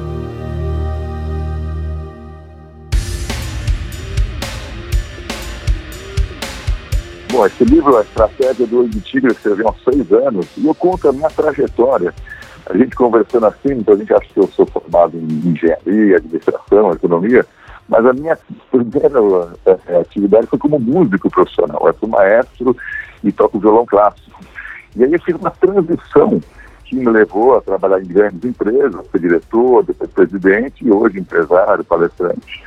Bom, 7.42 7.48
esse 7.48 7.64
livro, 7.64 7.98
A 7.98 8.02
Estratégia 8.02 8.68
do 8.68 8.82
Olho 8.82 8.90
de 8.90 9.02
Tigre, 9.02 9.30
eu 9.30 9.32
escrevi 9.32 9.64
há 9.68 9.74
seis 9.84 10.12
anos, 10.14 10.46
e 10.56 10.68
eu 10.68 10.76
conto 10.76 11.10
a 11.10 11.12
minha 11.12 11.28
trajetória. 11.28 12.14
A 12.68 12.78
gente 12.78 12.96
conversando 12.96 13.48
assim, 13.48 13.72
então 13.72 13.96
a 13.96 13.98
gente 13.98 14.14
acha 14.14 14.28
que 14.32 14.40
eu 14.40 14.48
sou 14.50 14.64
formado 14.68 15.18
em 15.18 15.50
engenharia, 15.50 16.18
administração, 16.18 16.92
economia, 16.92 17.44
mas 17.90 18.06
a 18.06 18.14
minha 18.14 18.38
primeira 18.70 19.20
é, 19.88 19.98
atividade 19.98 20.46
foi 20.46 20.60
como 20.60 20.80
músico 20.80 21.32
profissional. 21.32 21.82
Eu 21.88 21.96
sou 21.96 22.08
maestro 22.08 22.78
e 23.24 23.32
toco 23.32 23.60
violão 23.60 23.88
clássico. 23.88 24.40
E 24.96 25.04
aí 25.04 25.12
eu 25.12 25.22
fiz 25.24 25.36
uma 25.36 25.50
transição 25.50 26.40
que 26.86 26.96
me 26.96 27.10
levou 27.10 27.58
a 27.58 27.62
trabalhar 27.62 28.02
em 28.02 28.08
grandes 28.08 28.46
empresas, 28.46 29.04
ser 29.12 29.20
diretor, 29.20 29.84
depois 29.84 30.12
presidente 30.12 30.86
e 30.86 30.92
hoje 30.92 31.18
empresário, 31.18 31.84
palestrante. 31.86 32.64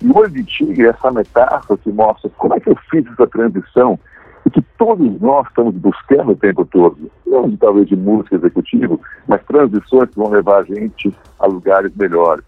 E 0.00 0.10
olho 0.10 0.30
de 0.30 0.44
tigre 0.44 0.86
é 0.86 0.88
essa 0.88 1.10
metáfora 1.10 1.78
que 1.84 1.92
mostra 1.92 2.30
como 2.38 2.54
é 2.54 2.60
que 2.60 2.70
eu 2.70 2.76
fiz 2.90 3.04
essa 3.06 3.26
transição 3.26 3.98
e 4.46 4.50
que 4.50 4.62
todos 4.78 5.20
nós 5.20 5.46
estamos 5.48 5.74
buscando 5.74 6.32
o 6.32 6.36
tempo 6.36 6.64
todo. 6.66 7.10
Não 7.26 7.56
talvez 7.56 7.88
de 7.88 7.96
música 7.96 8.36
executivo, 8.36 9.00
mas 9.26 9.42
transições 9.44 10.10
que 10.10 10.16
vão 10.16 10.30
levar 10.30 10.60
a 10.60 10.64
gente 10.64 11.14
a 11.38 11.46
lugares 11.46 11.92
melhores. 11.96 12.44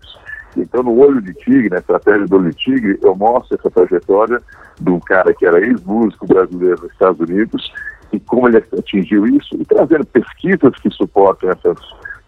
Então, 0.57 0.83
no 0.83 0.99
Olho 0.99 1.21
de 1.21 1.35
Tigre, 1.35 1.69
na 1.69 1.79
estratégia 1.79 2.27
do 2.27 2.37
Olho 2.37 2.51
de 2.51 2.57
Tigre, 2.57 2.99
eu 3.03 3.15
mostro 3.15 3.59
essa 3.59 3.71
trajetória 3.71 4.41
de 4.81 4.91
um 4.91 5.01
cara 5.01 5.35
que 5.35 5.45
era 5.45 5.61
ex-músico 5.61 6.27
brasileiro 6.27 6.83
nos 6.83 6.93
Estados 6.93 7.21
Unidos 7.21 7.73
e 8.13 8.21
como 8.21 8.49
ele 8.49 8.59
atingiu 8.59 9.27
isso, 9.27 9.55
e 9.55 9.65
trazendo 9.65 10.07
pesquisas 10.07 10.75
que 10.77 10.91
suportam 10.91 11.51
essas 11.51 11.79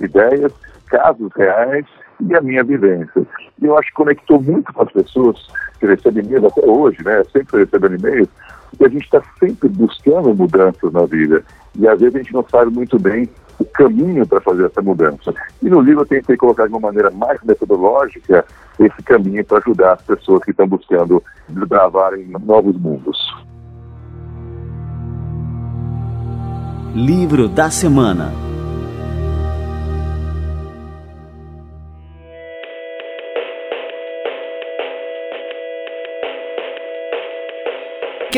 ideias, 0.01 0.53
casos 0.87 1.31
reais 1.37 1.87
e 2.21 2.35
a 2.35 2.41
minha 2.41 2.65
vivência. 2.65 3.27
E 3.61 3.67
eu 3.67 3.79
acho 3.79 3.89
que 3.89 3.95
conectou 3.95 4.43
muito 4.43 4.73
com 4.73 4.83
as 4.83 4.93
pessoas 4.93 5.47
que 5.79 5.87
recebem 5.87 6.25
e-mails 6.25 6.45
até 6.45 6.67
hoje, 6.67 6.99
né? 7.05 7.23
Sempre 7.33 7.61
recebendo 7.61 7.97
e-mails, 7.97 8.29
porque 8.71 8.85
a 8.85 8.89
gente 8.89 9.05
está 9.05 9.23
sempre 9.39 9.69
buscando 9.69 10.35
mudanças 10.35 10.93
na 10.93 11.05
vida. 11.05 11.43
E 11.79 11.87
às 11.87 12.01
vezes 12.01 12.15
a 12.15 12.19
gente 12.19 12.33
não 12.33 12.45
sabe 12.51 12.73
muito 12.73 12.99
bem 12.99 13.29
o 13.59 13.65
caminho 13.65 14.27
para 14.27 14.41
fazer 14.41 14.67
essa 14.67 14.81
mudança. 14.81 15.35
E 15.63 15.69
no 15.69 15.81
livro 15.81 16.03
eu 16.03 16.07
tentei 16.07 16.37
colocar 16.37 16.67
de 16.67 16.73
uma 16.73 16.81
maneira 16.81 17.11
mais 17.11 17.41
metodológica 17.43 18.45
esse 18.79 19.03
caminho 19.03 19.45
para 19.45 19.59
ajudar 19.59 19.95
as 19.95 20.03
pessoas 20.03 20.45
que 20.45 20.51
estão 20.51 20.67
buscando 20.67 21.23
desbravarem 21.49 22.27
novos 22.45 22.77
mundos. 22.77 23.19
Livro 26.95 27.49
da 27.49 27.71
Semana 27.71 28.48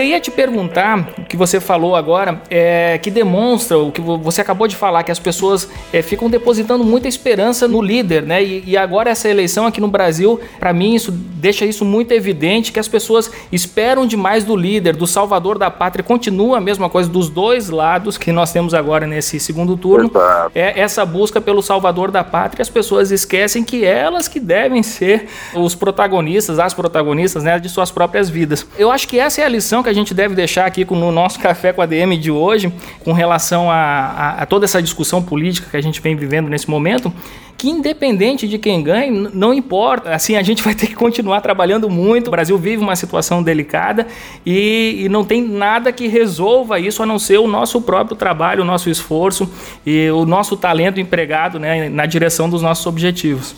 ia 0.05 0.21
te 0.21 0.31
perguntar, 0.31 1.11
o 1.19 1.25
que 1.25 1.37
você 1.37 1.61
falou 1.61 1.95
agora, 1.97 2.43
é 2.51 2.99
que 2.99 3.11
demonstra 3.11 3.79
o 3.79 3.91
que 3.91 4.01
você 4.01 4.41
acabou 4.41 4.67
de 4.67 4.77
falar, 4.77 5.03
que 5.03 5.13
as 5.13 5.19
pessoas 5.19 5.69
é, 5.93 6.03
ficam 6.03 6.29
depositando 6.29 6.85
muita 6.85 7.09
esperança 7.09 7.67
no 7.67 7.81
líder, 7.83 8.23
né? 8.23 8.43
E, 8.43 8.65
e 8.67 8.77
agora 8.77 9.11
essa 9.11 9.29
eleição 9.29 9.67
aqui 9.67 9.81
no 9.81 9.89
Brasil, 9.89 10.41
para 10.59 10.73
mim, 10.73 10.95
isso 10.95 11.11
deixa 11.11 11.65
isso 11.65 11.85
muito 11.85 12.13
evidente, 12.13 12.73
que 12.73 12.79
as 12.79 12.89
pessoas 12.89 13.31
esperam 13.51 14.07
demais 14.07 14.45
do 14.45 14.55
líder, 14.57 14.97
do 14.97 15.07
salvador 15.07 15.59
da 15.59 15.71
pátria. 15.71 16.03
Continua 16.03 16.59
a 16.59 16.61
mesma 16.61 16.89
coisa 16.89 17.09
dos 17.09 17.29
dois 17.29 17.71
lados 17.71 18.19
que 18.19 18.31
nós 18.33 18.53
temos 18.53 18.75
agora 18.75 19.07
nesse 19.07 19.41
segundo 19.41 19.77
turno. 19.77 20.11
É 20.55 20.81
essa 20.81 21.05
busca 21.05 21.41
pelo 21.41 21.63
salvador 21.63 22.11
da 22.11 22.23
pátria. 22.23 22.63
As 22.63 22.69
pessoas 22.69 23.11
esquecem 23.11 23.65
que 23.65 23.85
elas 23.85 24.29
que 24.29 24.39
devem 24.39 24.83
ser 24.83 25.27
os 25.55 25.75
protagonistas, 25.75 26.59
as 26.59 26.75
protagonistas, 26.75 27.43
né, 27.43 27.59
de 27.59 27.69
suas 27.69 27.91
próprias 27.91 28.29
vidas. 28.29 28.67
Eu 28.79 28.91
acho 28.91 29.09
que 29.09 29.19
essa 29.19 29.41
é 29.41 29.45
a 29.45 29.49
lição 29.49 29.83
que 29.83 29.89
a 29.91 29.95
gente 29.95 30.15
deve 30.15 30.35
deixar 30.35 30.67
aqui 30.67 30.85
no 30.85 31.13
nosso 31.13 31.39
Café 31.39 31.73
com 31.73 31.83
a 31.83 31.87
DM 31.87 32.17
de 32.17 32.31
hoje, 32.31 32.73
com 33.05 33.13
relação 33.13 33.71
a, 33.71 33.75
a, 33.75 34.43
a 34.43 34.47
toda 34.47 34.65
essa 34.65 34.81
discussão 34.81 35.23
política 35.23 35.69
que 35.71 35.77
a 35.77 35.83
gente 35.83 36.01
vem 36.01 36.17
vivendo 36.17 36.49
nesse 36.49 36.71
momento, 36.71 37.13
que 37.59 37.69
independente 37.69 38.49
de 38.49 38.57
quem 38.57 38.83
ganhe, 38.83 39.11
não 39.35 39.53
importa. 39.53 40.15
Assim, 40.15 40.37
a 40.37 40.43
gente 40.43 40.63
vai 40.65 40.75
ter 40.75 40.87
que 40.87 40.95
continuar 40.95 41.43
trabalhando 41.43 41.91
muito. 41.91 42.29
O 42.29 42.31
Brasil 42.31 42.57
vive 42.57 42.83
uma 42.83 42.97
situação 42.97 43.43
delicada 43.43 44.07
e, 44.47 45.03
e, 45.05 45.09
não 45.11 45.25
tem 45.25 45.43
nada 45.43 45.93
que 45.93 46.09
resolva 46.09 46.79
isso 46.79 47.03
a 47.03 47.07
não 47.07 47.19
ser 47.19 47.39
o 47.39 47.47
nosso 47.47 47.83
próprio 47.83 48.17
trabalho, 48.17 48.63
o 48.63 48.65
nosso 48.65 48.89
esforço 48.89 49.51
e 49.85 50.11
o 50.11 50.25
nosso 50.25 50.57
talento 50.57 50.99
empregado 51.01 51.59
né, 51.59 51.89
na 51.91 52.07
direção 52.07 52.49
dos 52.49 52.63
nossos 52.63 52.87
objetivos. 52.87 53.55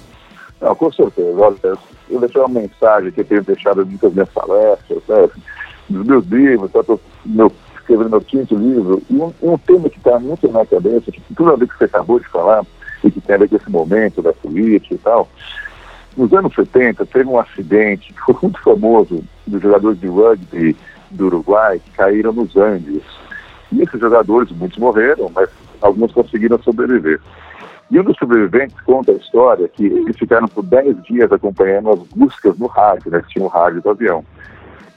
Não, 0.61 0.75
com 0.75 0.93
certeza. 0.93 1.37
Olha, 1.37 1.57
eu 2.11 2.21
deixei 2.21 2.41
uma 2.41 2.61
mensagem 2.61 3.11
que 3.11 3.21
eu 3.21 3.25
tenho 3.25 3.43
deixado 3.43 3.87
muitas 3.87 4.13
minhas 4.13 4.29
palestras, 4.29 5.03
né? 5.09 5.29
Dos 5.89 6.07
meus 6.07 6.27
livros, 6.27 6.75
estou 6.75 7.01
meu, 7.25 7.53
escrevendo 7.75 8.11
meu 8.11 8.21
quinto 8.21 8.55
livro, 8.55 9.03
e 9.11 9.15
um, 9.15 9.33
um 9.43 9.59
tema 9.59 9.89
que 9.89 9.99
está 9.99 10.19
muito 10.19 10.51
na 10.51 10.65
cabeça, 10.65 11.13
que 11.13 11.21
tudo 11.35 11.51
a 11.51 11.57
ver 11.57 11.67
com 11.67 11.75
o 11.75 11.75
que 11.75 11.79
você 11.79 11.85
acabou 11.85 12.19
de 12.19 12.29
falar, 12.29 12.65
e 13.05 13.11
que 13.11 13.21
tem 13.21 13.35
a 13.35 13.39
ver 13.39 13.49
com 13.49 13.57
esse 13.57 13.71
momento 13.71 14.23
da 14.23 14.33
política 14.33 14.95
e 14.95 14.99
tal. 14.99 15.29
Nos 16.17 16.33
anos 16.33 16.55
70, 16.55 17.07
teve 17.07 17.29
um 17.29 17.39
acidente 17.39 18.13
que 18.13 18.21
foi 18.21 18.37
muito 18.43 18.61
famoso 18.61 19.25
dos 19.47 19.63
jogadores 19.63 19.99
de 19.99 20.07
rugby 20.07 20.77
do 21.11 21.27
Uruguai 21.27 21.79
que 21.79 21.91
caíram 21.93 22.33
nos 22.33 22.57
Andes. 22.57 23.03
E 23.71 23.83
esses 23.83 23.99
jogadores, 23.99 24.51
muitos 24.51 24.79
morreram, 24.79 25.31
mas 25.35 25.49
alguns 25.81 26.13
conseguiram 26.13 26.63
sobreviver. 26.63 27.19
E 27.91 27.99
um 27.99 28.05
dos 28.05 28.17
sobreviventes 28.17 28.79
conta 28.83 29.13
a 29.13 29.17
história 29.17 29.69
que 29.69 29.85
eles 29.85 30.17
ficaram 30.17 30.49
por 30.49 30.65
10 30.65 31.03
dias 31.03 31.33
acompanhando 31.33 31.91
as 31.91 31.99
buscas 32.15 32.57
no 32.59 32.67
rádio, 32.67 33.11
né, 33.11 33.21
que 33.21 33.35
tinha 33.35 33.45
o 33.45 33.49
rádio 33.49 33.83
do 33.83 33.91
avião. 33.91 34.25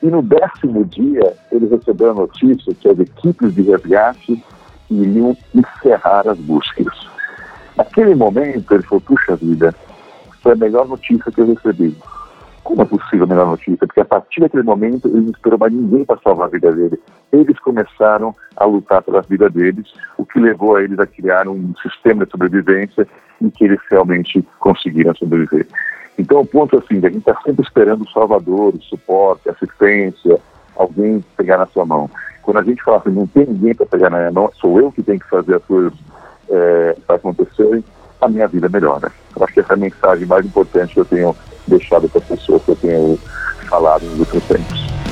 E 0.06 0.08
no 0.08 0.22
décimo 0.22 0.86
dia, 0.86 1.36
eles 1.52 1.72
receberam 1.72 2.12
a 2.12 2.14
notícia 2.14 2.76
que 2.76 2.88
as 2.88 3.00
equipes 3.00 3.56
de 3.56 3.64
resgate 3.64 4.44
iriam 4.88 5.36
encerrar 5.56 6.28
as 6.28 6.38
buscas. 6.38 7.08
Naquele 7.76 8.14
momento, 8.14 8.72
ele 8.72 8.84
falou: 8.84 9.02
puxa 9.02 9.36
vida, 9.36 9.74
foi 10.44 10.52
a 10.52 10.58
melhor 10.58 10.88
notícia 10.88 11.32
que 11.32 11.42
eu 11.42 11.48
recebi. 11.48 11.98
Como 12.66 12.82
é 12.82 12.86
possível 12.86 13.26
a 13.26 13.28
melhor 13.28 13.46
notícia? 13.46 13.86
Porque 13.86 14.02
a 14.02 14.06
partir 14.06 14.42
daquele 14.42 14.64
momento, 14.64 15.08
eles 15.08 15.24
não 15.24 15.30
esperam 15.30 15.60
mais 15.60 15.72
ninguém 15.72 16.04
para 16.04 16.20
salvar 16.22 16.48
a 16.48 16.50
vida 16.50 16.72
dele. 16.72 17.00
Eles 17.32 17.60
começaram 17.60 18.36
a 18.58 18.66
lutar 18.66 19.04
pela 19.04 19.22
vida 19.22 19.48
deles, 19.52 19.94
o 20.18 20.26
que 20.26 20.40
levou 20.40 20.76
a 20.76 20.82
eles 20.82 20.98
a 20.98 21.06
criar 21.06 21.48
um 21.48 21.76
sistema 21.76 22.26
de 22.26 22.32
sobrevivência 22.32 23.08
em 23.40 23.52
que 23.52 23.66
eles 23.66 23.80
realmente 23.92 24.44
conseguiram 24.60 25.14
sobreviver. 25.14 25.68
Então, 26.18 26.42
o 26.42 26.46
ponto 26.46 26.76
é 26.76 26.80
assim, 26.80 26.98
a 27.06 27.10
gente 27.10 27.20
está 27.20 27.40
sempre 27.46 27.64
esperando 27.64 28.02
o 28.02 28.10
salvador, 28.10 28.74
o 28.74 28.82
suporte, 28.82 29.48
assistência, 29.48 30.40
alguém 30.76 31.24
pegar 31.38 31.60
na 31.60 31.68
sua 31.68 31.86
mão. 31.86 32.10
Quando 32.42 32.58
a 32.58 32.64
gente 32.64 32.82
fala 32.82 32.98
assim, 32.98 33.12
não 33.12 33.28
tem 33.28 33.46
ninguém 33.46 33.76
para 33.76 33.86
pegar 33.86 34.10
na 34.10 34.18
minha 34.18 34.32
mão, 34.32 34.50
sou 34.56 34.80
eu 34.80 34.92
que 34.92 35.04
tenho 35.04 35.20
que 35.20 35.30
fazer 35.30 35.58
as 35.58 35.64
coisas 35.66 35.94
é, 36.50 36.98
acontecerem, 37.10 37.84
a 38.20 38.28
minha 38.28 38.48
vida 38.48 38.68
melhora. 38.70 39.12
Eu 39.38 39.44
acho 39.44 39.54
que 39.54 39.60
essa 39.60 39.74
é 39.74 39.76
a 39.76 39.78
mensagem 39.78 40.26
mais 40.26 40.44
importante 40.44 40.96
que 40.96 41.00
eu 41.00 41.06
tenho 41.06 41.36
deixado 41.68 42.10
para 42.10 42.22
as 42.22 42.28
pessoas 42.28 42.64
que 42.64 42.72
eu 42.72 42.76
tenho 42.76 43.20
falado 43.70 44.06
nos 44.06 44.20
últimos 44.20 44.44
tempos. 44.46 45.05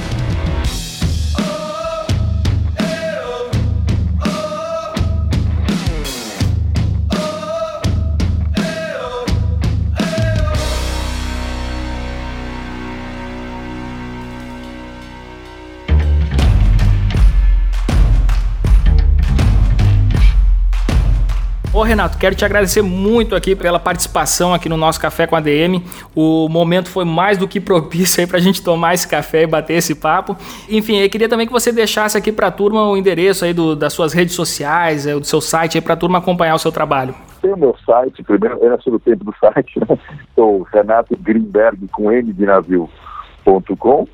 Renato, 21.84 22.18
quero 22.18 22.36
te 22.36 22.44
agradecer 22.46 22.82
muito 22.82 23.36
aqui 23.36 23.56
pela 23.56 23.80
participação 23.80 24.54
aqui 24.54 24.68
no 24.68 24.78
nosso 24.78 25.00
Café 25.00 25.28
com 25.28 25.36
a 25.36 25.40
DM. 25.40 25.84
O 26.16 26.48
momento 26.50 26.90
foi 26.90 27.06
mais 27.06 27.38
do 27.38 27.48
que 27.48 27.60
propício 27.60 28.22
aí 28.22 28.28
para 28.28 28.38
a 28.38 28.42
gente 28.42 28.64
tomar 28.64 28.94
esse 28.94 29.08
café 29.08 29.44
e 29.44 29.48
bater 29.48 29.74
esse 29.74 29.96
papo. 29.96 30.36
Enfim, 30.70 30.98
eu 30.98 31.10
queria 31.10 31.30
também 31.30 31.46
que 31.46 31.54
você 31.54 31.72
deixasse 31.72 32.18
aqui 32.18 32.32
para 32.32 32.48
a 32.48 32.52
turma 32.52 32.90
o 32.90 32.98
endereço 32.98 33.46
aí 33.46 33.54
do, 33.54 33.76
das 33.76 33.94
suas 33.94 34.14
redes 34.14 34.36
sociais, 34.36 35.06
é, 35.06 35.14
do 35.14 35.26
seu 35.26 35.42
site 35.42 35.78
aí 35.78 35.82
para 35.82 35.94
a 35.94 35.98
turma 35.98 36.20
acompanhar 36.20 36.56
o 36.56 36.60
seu 36.60 36.72
trabalho. 36.72 37.14
Tem 37.42 37.54
o 37.54 37.58
meu 37.58 37.76
site, 37.86 38.24
primeiro, 38.24 38.58
é 38.66 38.78
sobre 38.80 38.98
o 38.98 39.00
tempo 39.00 39.26
do 39.26 39.36
site, 39.38 39.80
né? 39.80 39.98
Sou 40.36 40.64
Renato 40.64 41.16
Greenberg 41.18 41.88
com 41.90 42.12
N 42.12 42.34
de 42.34 42.46
navio.com 42.46 44.08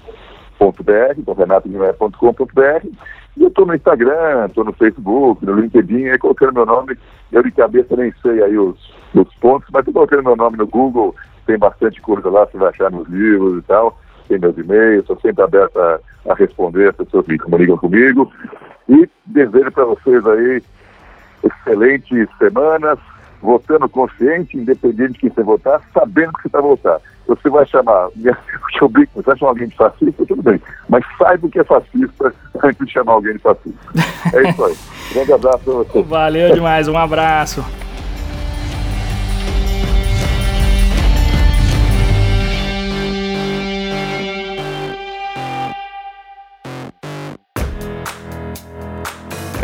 .br, 0.60 1.18
então 1.18 1.34
renatogreenberg.com.br 1.34 2.88
e 3.38 3.44
eu 3.44 3.48
estou 3.48 3.66
no 3.66 3.74
Instagram, 3.74 4.48
estou 4.48 4.66
no 4.66 4.74
Facebook, 4.74 5.46
no 5.46 5.54
LinkedIn, 5.54 6.10
aí 6.10 6.18
colocando 6.18 6.54
meu 6.54 6.66
nome, 6.66 6.98
eu 7.32 7.42
de 7.42 7.52
cabeça 7.52 7.96
nem 7.96 8.14
sei 8.22 8.44
aí 8.44 8.58
os, 8.58 8.78
os 9.14 9.34
pontos, 9.36 9.70
mas 9.72 9.80
estou 9.82 9.94
colocando 9.94 10.24
meu 10.24 10.36
nome 10.36 10.58
no 10.58 10.68
Google, 10.68 11.16
tem 11.46 11.58
bastante 11.58 12.02
coisa 12.02 12.30
lá, 12.30 12.46
você 12.46 12.58
vai 12.58 12.70
achar 12.70 12.92
nos 12.92 13.08
livros 13.08 13.60
e 13.60 13.62
tal, 13.62 13.98
tem 14.28 14.40
meus 14.40 14.58
e-mails, 14.58 15.02
estou 15.02 15.20
sempre 15.22 15.44
aberto 15.44 15.78
a, 15.80 16.00
a 16.30 16.34
responder 16.34 16.90
as 16.90 16.96
pessoas 16.98 17.26
que 17.26 17.38
comunicam 17.38 17.78
comigo. 17.78 18.32
E 18.90 19.10
desejo 19.26 19.72
para 19.72 19.86
vocês 19.86 20.26
aí 20.26 20.62
excelentes 21.44 22.28
semanas, 22.38 23.00
votando 23.42 23.88
consciente, 23.88 24.58
independente 24.58 25.14
de 25.14 25.20
quem 25.20 25.30
você 25.30 25.44
votar, 25.44 25.82
sabendo 25.94 26.34
que 26.34 26.42
você 26.42 26.48
está 26.48 26.62
votar. 26.62 27.00
Você 27.30 27.48
vai 27.50 27.66
chamar, 27.68 28.10
brinco, 28.90 29.12
você 29.14 29.22
vai 29.22 29.38
chamar 29.38 29.52
alguém 29.52 29.68
de 29.68 29.76
fascista, 29.76 30.26
tudo 30.26 30.42
bem, 30.42 30.60
mas 30.90 31.06
saiba 31.18 31.46
o 31.46 31.50
que 31.50 31.60
é 31.60 31.64
fascista 31.64 32.34
antes 32.64 32.86
de 32.86 32.92
chamar 32.92 33.14
alguém 33.14 33.34
de 33.34 33.40
fascista. 33.40 33.80
É 34.34 34.50
isso 34.50 34.66
aí. 34.66 34.76
Grande 35.14 35.34
abraço 35.34 35.60
para 35.60 35.74
você. 35.74 36.04
Valeu 36.04 36.54
demais, 36.54 36.88
um 36.88 36.98
abraço. 36.98 37.64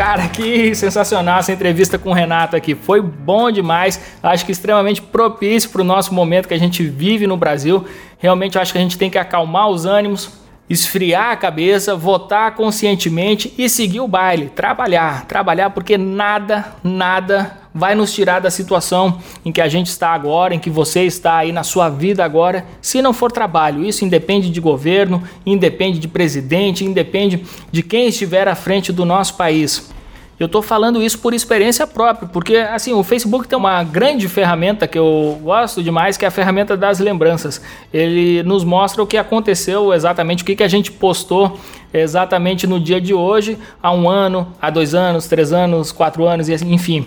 Cara, 0.06 0.28
que 0.28 0.72
sensacional 0.72 1.40
essa 1.40 1.50
entrevista 1.50 1.98
com 1.98 2.10
o 2.10 2.12
Renato 2.12 2.54
aqui. 2.54 2.76
Foi 2.76 3.02
bom 3.02 3.50
demais. 3.50 4.00
Acho 4.22 4.46
que 4.46 4.52
extremamente 4.52 5.02
propício 5.02 5.68
para 5.68 5.80
o 5.80 5.84
nosso 5.84 6.14
momento 6.14 6.46
que 6.46 6.54
a 6.54 6.58
gente 6.58 6.84
vive 6.84 7.26
no 7.26 7.36
Brasil. 7.36 7.84
Realmente 8.16 8.56
acho 8.56 8.70
que 8.70 8.78
a 8.78 8.80
gente 8.80 8.96
tem 8.96 9.10
que 9.10 9.18
acalmar 9.18 9.68
os 9.68 9.84
ânimos, 9.84 10.30
esfriar 10.70 11.32
a 11.32 11.36
cabeça, 11.36 11.96
votar 11.96 12.54
conscientemente 12.54 13.52
e 13.58 13.68
seguir 13.68 13.98
o 13.98 14.06
baile, 14.06 14.48
trabalhar, 14.48 15.26
trabalhar 15.26 15.70
porque 15.70 15.98
nada, 15.98 16.76
nada 16.84 17.65
vai 17.76 17.94
nos 17.94 18.12
tirar 18.12 18.40
da 18.40 18.50
situação 18.50 19.18
em 19.44 19.52
que 19.52 19.60
a 19.60 19.68
gente 19.68 19.88
está 19.88 20.08
agora, 20.08 20.54
em 20.54 20.58
que 20.58 20.70
você 20.70 21.02
está 21.02 21.36
aí 21.36 21.52
na 21.52 21.62
sua 21.62 21.90
vida 21.90 22.24
agora, 22.24 22.64
se 22.80 23.02
não 23.02 23.12
for 23.12 23.30
trabalho. 23.30 23.84
Isso 23.84 24.04
independe 24.04 24.48
de 24.48 24.60
governo, 24.60 25.22
independe 25.44 25.98
de 25.98 26.08
presidente, 26.08 26.84
independe 26.84 27.44
de 27.70 27.82
quem 27.82 28.08
estiver 28.08 28.48
à 28.48 28.54
frente 28.54 28.92
do 28.92 29.04
nosso 29.04 29.34
país. 29.34 29.94
Eu 30.38 30.46
estou 30.46 30.60
falando 30.60 31.02
isso 31.02 31.18
por 31.18 31.32
experiência 31.32 31.86
própria, 31.86 32.28
porque 32.28 32.56
assim 32.56 32.92
o 32.92 33.02
Facebook 33.02 33.48
tem 33.48 33.58
uma 33.58 33.82
grande 33.82 34.28
ferramenta 34.28 34.86
que 34.86 34.98
eu 34.98 35.38
gosto 35.42 35.82
demais, 35.82 36.18
que 36.18 36.26
é 36.26 36.28
a 36.28 36.30
ferramenta 36.30 36.76
das 36.76 36.98
lembranças. 36.98 37.62
Ele 37.90 38.42
nos 38.42 38.62
mostra 38.62 39.02
o 39.02 39.06
que 39.06 39.16
aconteceu 39.16 39.94
exatamente, 39.94 40.42
o 40.42 40.46
que, 40.46 40.54
que 40.54 40.62
a 40.62 40.68
gente 40.68 40.92
postou 40.92 41.58
exatamente 41.92 42.66
no 42.66 42.78
dia 42.78 43.00
de 43.00 43.14
hoje, 43.14 43.56
há 43.82 43.90
um 43.90 44.10
ano, 44.10 44.48
há 44.60 44.68
dois 44.68 44.94
anos, 44.94 45.26
três 45.26 45.54
anos, 45.54 45.90
quatro 45.90 46.26
anos, 46.26 46.50
e 46.50 46.54
assim, 46.54 46.70
enfim. 46.70 47.06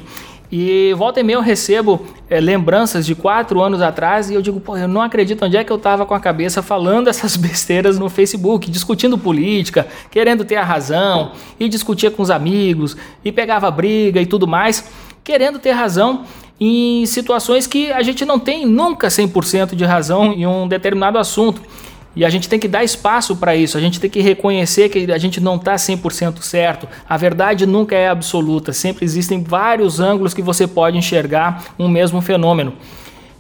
E 0.52 0.94
volta 0.98 1.20
e 1.20 1.24
meia 1.24 1.36
eu 1.36 1.42
recebo 1.42 2.04
é, 2.28 2.40
lembranças 2.40 3.06
de 3.06 3.14
quatro 3.14 3.62
anos 3.62 3.82
atrás 3.82 4.32
e 4.32 4.34
eu 4.34 4.42
digo, 4.42 4.60
pô, 4.60 4.76
eu 4.76 4.88
não 4.88 5.02
acredito 5.02 5.46
onde 5.46 5.56
é 5.56 5.64
que 5.64 5.72
eu 5.72 5.78
estava 5.78 6.06
com 6.08 6.16
a 6.16 6.20
cabeça 6.20 6.64
falando 6.64 7.08
essas 7.10 7.36
besteiras 7.36 8.00
no 8.00 8.10
Facebook, 8.10 8.70
discutindo 8.70 9.18
política, 9.18 9.88
querendo 10.10 10.44
ter 10.44 10.56
a 10.56 10.64
razão, 10.64 11.34
e 11.60 11.70
discutia 11.70 12.10
com 12.10 12.24
os 12.24 12.32
amigos, 12.32 12.98
e 13.24 13.32
pegava 13.32 13.70
briga 13.70 14.20
e 14.20 14.26
tudo 14.26 14.48
mais, 14.48 14.90
querendo 15.24 15.60
ter 15.60 15.72
razão 15.72 16.24
em 16.60 17.06
situações 17.06 17.68
que 17.68 17.92
a 17.92 18.02
gente 18.02 18.26
não 18.26 18.40
tem 18.40 18.66
nunca 18.66 19.08
100% 19.08 19.76
de 19.76 19.86
razão 19.86 20.34
em 20.34 20.46
um 20.46 20.68
determinado 20.68 21.18
assunto. 21.18 21.62
E 22.20 22.26
a 22.26 22.30
gente 22.30 22.50
tem 22.50 22.60
que 22.60 22.68
dar 22.68 22.84
espaço 22.84 23.38
para 23.38 23.56
isso, 23.56 23.78
a 23.78 23.80
gente 23.80 23.98
tem 23.98 24.10
que 24.10 24.20
reconhecer 24.20 24.90
que 24.90 25.10
a 25.10 25.18
gente 25.18 25.40
não 25.40 25.56
está 25.56 25.76
100% 25.76 26.42
certo. 26.42 26.86
A 27.08 27.16
verdade 27.16 27.66
nunca 27.66 27.96
é 27.96 28.10
absoluta, 28.10 28.74
sempre 28.74 29.06
existem 29.06 29.42
vários 29.42 30.02
ângulos 30.02 30.34
que 30.34 30.42
você 30.42 30.68
pode 30.68 30.98
enxergar 30.98 31.74
um 31.80 31.88
mesmo 31.88 32.20
fenômeno. 32.20 32.74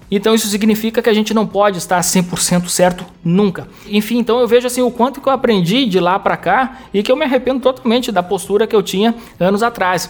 Então 0.09 0.33
isso 0.33 0.47
significa 0.47 1.01
que 1.01 1.09
a 1.09 1.13
gente 1.13 1.33
não 1.33 1.45
pode 1.45 1.77
estar 1.77 1.99
100% 1.99 2.69
certo 2.69 3.05
nunca. 3.21 3.67
Enfim, 3.85 4.17
então 4.19 4.39
eu 4.39 4.47
vejo 4.47 4.67
assim 4.67 4.81
o 4.81 4.89
quanto 4.89 5.19
que 5.19 5.27
eu 5.27 5.33
aprendi 5.33 5.85
de 5.85 5.99
lá 5.99 6.17
para 6.17 6.37
cá 6.37 6.83
e 6.93 7.03
que 7.03 7.11
eu 7.11 7.17
me 7.17 7.25
arrependo 7.25 7.59
totalmente 7.59 8.13
da 8.13 8.23
postura 8.23 8.65
que 8.65 8.73
eu 8.73 8.81
tinha 8.81 9.13
anos 9.37 9.61
atrás. 9.61 10.09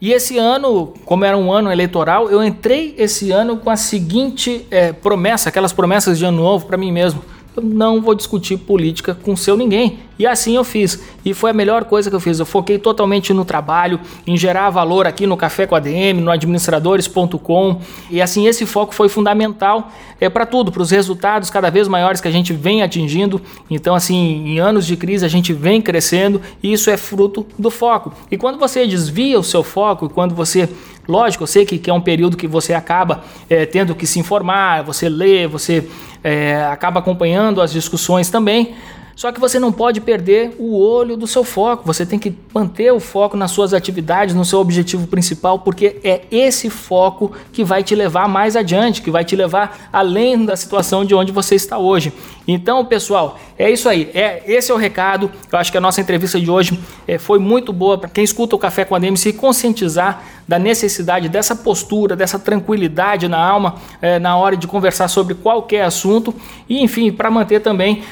E 0.00 0.12
esse 0.12 0.38
ano, 0.38 0.94
como 1.04 1.24
era 1.24 1.36
um 1.36 1.52
ano 1.52 1.72
eleitoral, 1.72 2.30
eu 2.30 2.44
entrei 2.44 2.94
esse 2.96 3.32
ano 3.32 3.56
com 3.56 3.70
a 3.70 3.76
seguinte 3.76 4.64
é, 4.70 4.92
promessa, 4.92 5.48
aquelas 5.48 5.72
promessas 5.72 6.16
de 6.16 6.24
ano 6.24 6.36
novo 6.36 6.66
para 6.66 6.76
mim 6.76 6.92
mesmo 6.92 7.33
eu 7.56 7.62
não 7.62 8.00
vou 8.00 8.14
discutir 8.14 8.56
política 8.56 9.14
com 9.14 9.36
seu 9.36 9.56
ninguém. 9.56 9.98
E 10.18 10.26
assim 10.26 10.56
eu 10.56 10.64
fiz. 10.64 11.00
E 11.24 11.34
foi 11.34 11.50
a 11.50 11.52
melhor 11.52 11.84
coisa 11.84 12.08
que 12.08 12.16
eu 12.16 12.20
fiz. 12.20 12.38
Eu 12.38 12.46
foquei 12.46 12.78
totalmente 12.78 13.32
no 13.32 13.44
trabalho, 13.44 14.00
em 14.26 14.36
gerar 14.36 14.70
valor 14.70 15.06
aqui 15.06 15.26
no 15.26 15.36
Café 15.36 15.66
com 15.66 15.74
a 15.74 15.80
DM, 15.80 16.20
no 16.20 16.30
administradores.com. 16.30 17.80
E 18.10 18.20
assim, 18.20 18.46
esse 18.46 18.66
foco 18.66 18.94
foi 18.94 19.08
fundamental 19.08 19.90
é, 20.20 20.28
para 20.28 20.46
tudo, 20.46 20.72
para 20.72 20.82
os 20.82 20.90
resultados 20.90 21.50
cada 21.50 21.70
vez 21.70 21.88
maiores 21.88 22.20
que 22.20 22.28
a 22.28 22.30
gente 22.30 22.52
vem 22.52 22.82
atingindo. 22.82 23.40
Então, 23.70 23.94
assim, 23.94 24.44
em 24.46 24.58
anos 24.58 24.86
de 24.86 24.96
crise 24.96 25.24
a 25.24 25.28
gente 25.28 25.52
vem 25.52 25.80
crescendo 25.80 26.40
e 26.62 26.72
isso 26.72 26.90
é 26.90 26.96
fruto 26.96 27.46
do 27.58 27.70
foco. 27.70 28.12
E 28.30 28.36
quando 28.36 28.58
você 28.58 28.86
desvia 28.86 29.38
o 29.38 29.44
seu 29.44 29.62
foco, 29.62 30.08
quando 30.08 30.34
você 30.34 30.68
Lógico, 31.06 31.42
eu 31.42 31.46
sei 31.46 31.66
que, 31.66 31.78
que 31.78 31.90
é 31.90 31.92
um 31.92 32.00
período 32.00 32.36
que 32.36 32.46
você 32.46 32.72
acaba 32.72 33.24
é, 33.48 33.66
tendo 33.66 33.94
que 33.94 34.06
se 34.06 34.18
informar, 34.18 34.82
você 34.82 35.08
lê, 35.08 35.46
você 35.46 35.88
é, 36.22 36.64
acaba 36.64 37.00
acompanhando 37.00 37.60
as 37.60 37.72
discussões 37.72 38.30
também, 38.30 38.74
só 39.16 39.30
que 39.30 39.40
você 39.40 39.58
não 39.58 39.72
pode 39.72 40.00
perder 40.00 40.54
o 40.58 40.76
olho 40.78 41.16
do 41.16 41.26
seu 41.26 41.44
foco. 41.44 41.84
Você 41.86 42.04
tem 42.04 42.18
que 42.18 42.36
manter 42.52 42.92
o 42.92 42.98
foco 42.98 43.36
nas 43.36 43.50
suas 43.50 43.72
atividades, 43.72 44.34
no 44.34 44.44
seu 44.44 44.58
objetivo 44.58 45.06
principal, 45.06 45.60
porque 45.60 46.00
é 46.02 46.22
esse 46.30 46.68
foco 46.68 47.32
que 47.52 47.62
vai 47.62 47.82
te 47.82 47.94
levar 47.94 48.28
mais 48.28 48.56
adiante, 48.56 49.02
que 49.02 49.10
vai 49.10 49.24
te 49.24 49.36
levar 49.36 49.88
além 49.92 50.44
da 50.44 50.56
situação 50.56 51.04
de 51.04 51.14
onde 51.14 51.30
você 51.30 51.54
está 51.54 51.78
hoje. 51.78 52.12
Então, 52.46 52.84
pessoal, 52.84 53.38
é 53.58 53.70
isso 53.70 53.88
aí. 53.88 54.10
É 54.14 54.42
esse 54.46 54.70
é 54.70 54.74
o 54.74 54.78
recado. 54.78 55.30
Eu 55.50 55.58
acho 55.58 55.70
que 55.70 55.78
a 55.78 55.80
nossa 55.80 56.00
entrevista 56.00 56.40
de 56.40 56.50
hoje 56.50 56.78
é, 57.06 57.16
foi 57.16 57.38
muito 57.38 57.72
boa 57.72 57.96
para 57.96 58.08
quem 58.08 58.24
escuta 58.24 58.56
o 58.56 58.58
Café 58.58 58.84
com 58.84 58.94
a 58.94 58.98
DM 58.98 59.16
se 59.16 59.32
conscientizar 59.32 60.22
da 60.46 60.58
necessidade 60.58 61.28
dessa 61.28 61.56
postura, 61.56 62.14
dessa 62.14 62.38
tranquilidade 62.38 63.28
na 63.28 63.38
alma 63.38 63.76
é, 64.02 64.18
na 64.18 64.36
hora 64.36 64.56
de 64.56 64.66
conversar 64.66 65.08
sobre 65.08 65.34
qualquer 65.34 65.84
assunto 65.84 66.34
e, 66.68 66.82
enfim, 66.82 67.10
para 67.10 67.30
manter 67.30 67.60
também 67.60 68.02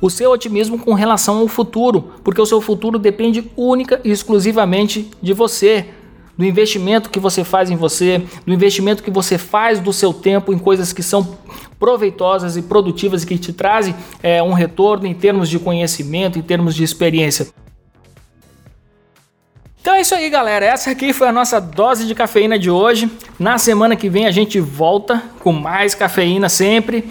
o 0.00 0.08
seu 0.08 0.30
otimismo 0.30 0.78
com 0.78 0.94
relação 0.94 1.38
ao 1.38 1.48
futuro, 1.48 2.12
porque 2.24 2.40
o 2.40 2.46
seu 2.46 2.60
futuro 2.60 2.98
depende 2.98 3.50
única 3.56 4.00
e 4.02 4.10
exclusivamente 4.10 5.10
de 5.20 5.32
você, 5.32 5.86
do 6.36 6.44
investimento 6.44 7.10
que 7.10 7.20
você 7.20 7.44
faz 7.44 7.70
em 7.70 7.76
você, 7.76 8.22
do 8.46 8.52
investimento 8.52 9.02
que 9.02 9.10
você 9.10 9.36
faz 9.36 9.78
do 9.78 9.92
seu 9.92 10.12
tempo 10.12 10.52
em 10.52 10.58
coisas 10.58 10.92
que 10.92 11.02
são 11.02 11.36
proveitosas 11.78 12.56
e 12.56 12.62
produtivas 12.62 13.22
e 13.22 13.26
que 13.26 13.38
te 13.38 13.52
trazem 13.52 13.94
é, 14.22 14.42
um 14.42 14.52
retorno 14.52 15.06
em 15.06 15.14
termos 15.14 15.48
de 15.48 15.58
conhecimento, 15.58 16.38
em 16.38 16.42
termos 16.42 16.74
de 16.74 16.82
experiência. 16.82 17.48
Então 19.80 19.94
é 19.94 20.02
isso 20.02 20.14
aí, 20.14 20.28
galera. 20.28 20.66
Essa 20.66 20.90
aqui 20.90 21.12
foi 21.12 21.26
a 21.26 21.32
nossa 21.32 21.58
dose 21.58 22.06
de 22.06 22.14
cafeína 22.14 22.58
de 22.58 22.70
hoje. 22.70 23.10
Na 23.38 23.56
semana 23.56 23.96
que 23.96 24.10
vem 24.10 24.26
a 24.26 24.30
gente 24.30 24.60
volta 24.60 25.22
com 25.40 25.52
mais 25.52 25.94
cafeína 25.94 26.50
sempre. 26.50 27.10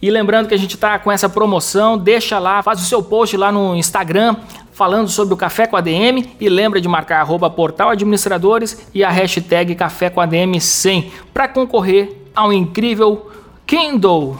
E 0.00 0.10
lembrando 0.10 0.48
que 0.48 0.54
a 0.54 0.58
gente 0.58 0.74
está 0.74 0.98
com 0.98 1.10
essa 1.10 1.28
promoção, 1.28 1.96
deixa 1.96 2.38
lá, 2.38 2.62
faz 2.62 2.80
o 2.80 2.84
seu 2.84 3.02
post 3.02 3.36
lá 3.36 3.50
no 3.50 3.74
Instagram 3.74 4.36
falando 4.76 5.08
sobre 5.08 5.32
o 5.32 5.36
Café 5.38 5.66
com 5.66 5.74
ADM 5.74 6.22
e 6.38 6.50
lembra 6.50 6.82
de 6.82 6.86
marcar 6.86 7.20
arroba 7.20 7.48
portal 7.48 7.88
administradores 7.88 8.86
e 8.92 9.02
a 9.02 9.08
hashtag 9.08 9.74
Café 9.74 10.10
com 10.10 10.20
ADM 10.20 10.60
100 10.60 11.12
para 11.32 11.48
concorrer 11.48 12.14
ao 12.34 12.52
incrível 12.52 13.30
Kindle, 13.66 14.38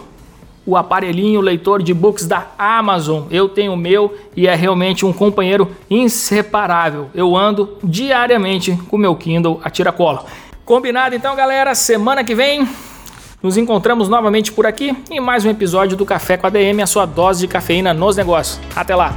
o 0.66 0.76
aparelhinho 0.76 1.40
leitor 1.40 1.82
de 1.82 1.94
books 1.94 2.26
da 2.26 2.48
Amazon. 2.58 3.24
Eu 3.30 3.48
tenho 3.48 3.72
o 3.72 3.76
meu 3.78 4.14
e 4.36 4.46
é 4.46 4.54
realmente 4.54 5.06
um 5.06 5.12
companheiro 5.12 5.74
inseparável. 5.88 7.08
Eu 7.14 7.34
ando 7.34 7.78
diariamente 7.82 8.78
com 8.88 8.96
o 8.96 8.98
meu 8.98 9.16
Kindle 9.16 9.58
a 9.64 9.70
tiracolo. 9.70 10.20
Combinado 10.66 11.14
então, 11.14 11.34
galera? 11.34 11.74
Semana 11.74 12.22
que 12.22 12.34
vem 12.34 12.68
nos 13.42 13.56
encontramos 13.56 14.08
novamente 14.08 14.52
por 14.52 14.66
aqui 14.66 14.96
em 15.10 15.20
mais 15.20 15.44
um 15.44 15.50
episódio 15.50 15.96
do 15.96 16.06
Café 16.06 16.36
com 16.36 16.46
a 16.46 16.50
DM, 16.50 16.82
a 16.82 16.86
sua 16.86 17.06
dose 17.06 17.40
de 17.40 17.48
cafeína 17.48 17.92
nos 17.92 18.16
negócios. 18.16 18.60
Até 18.74 18.94
lá! 18.94 19.16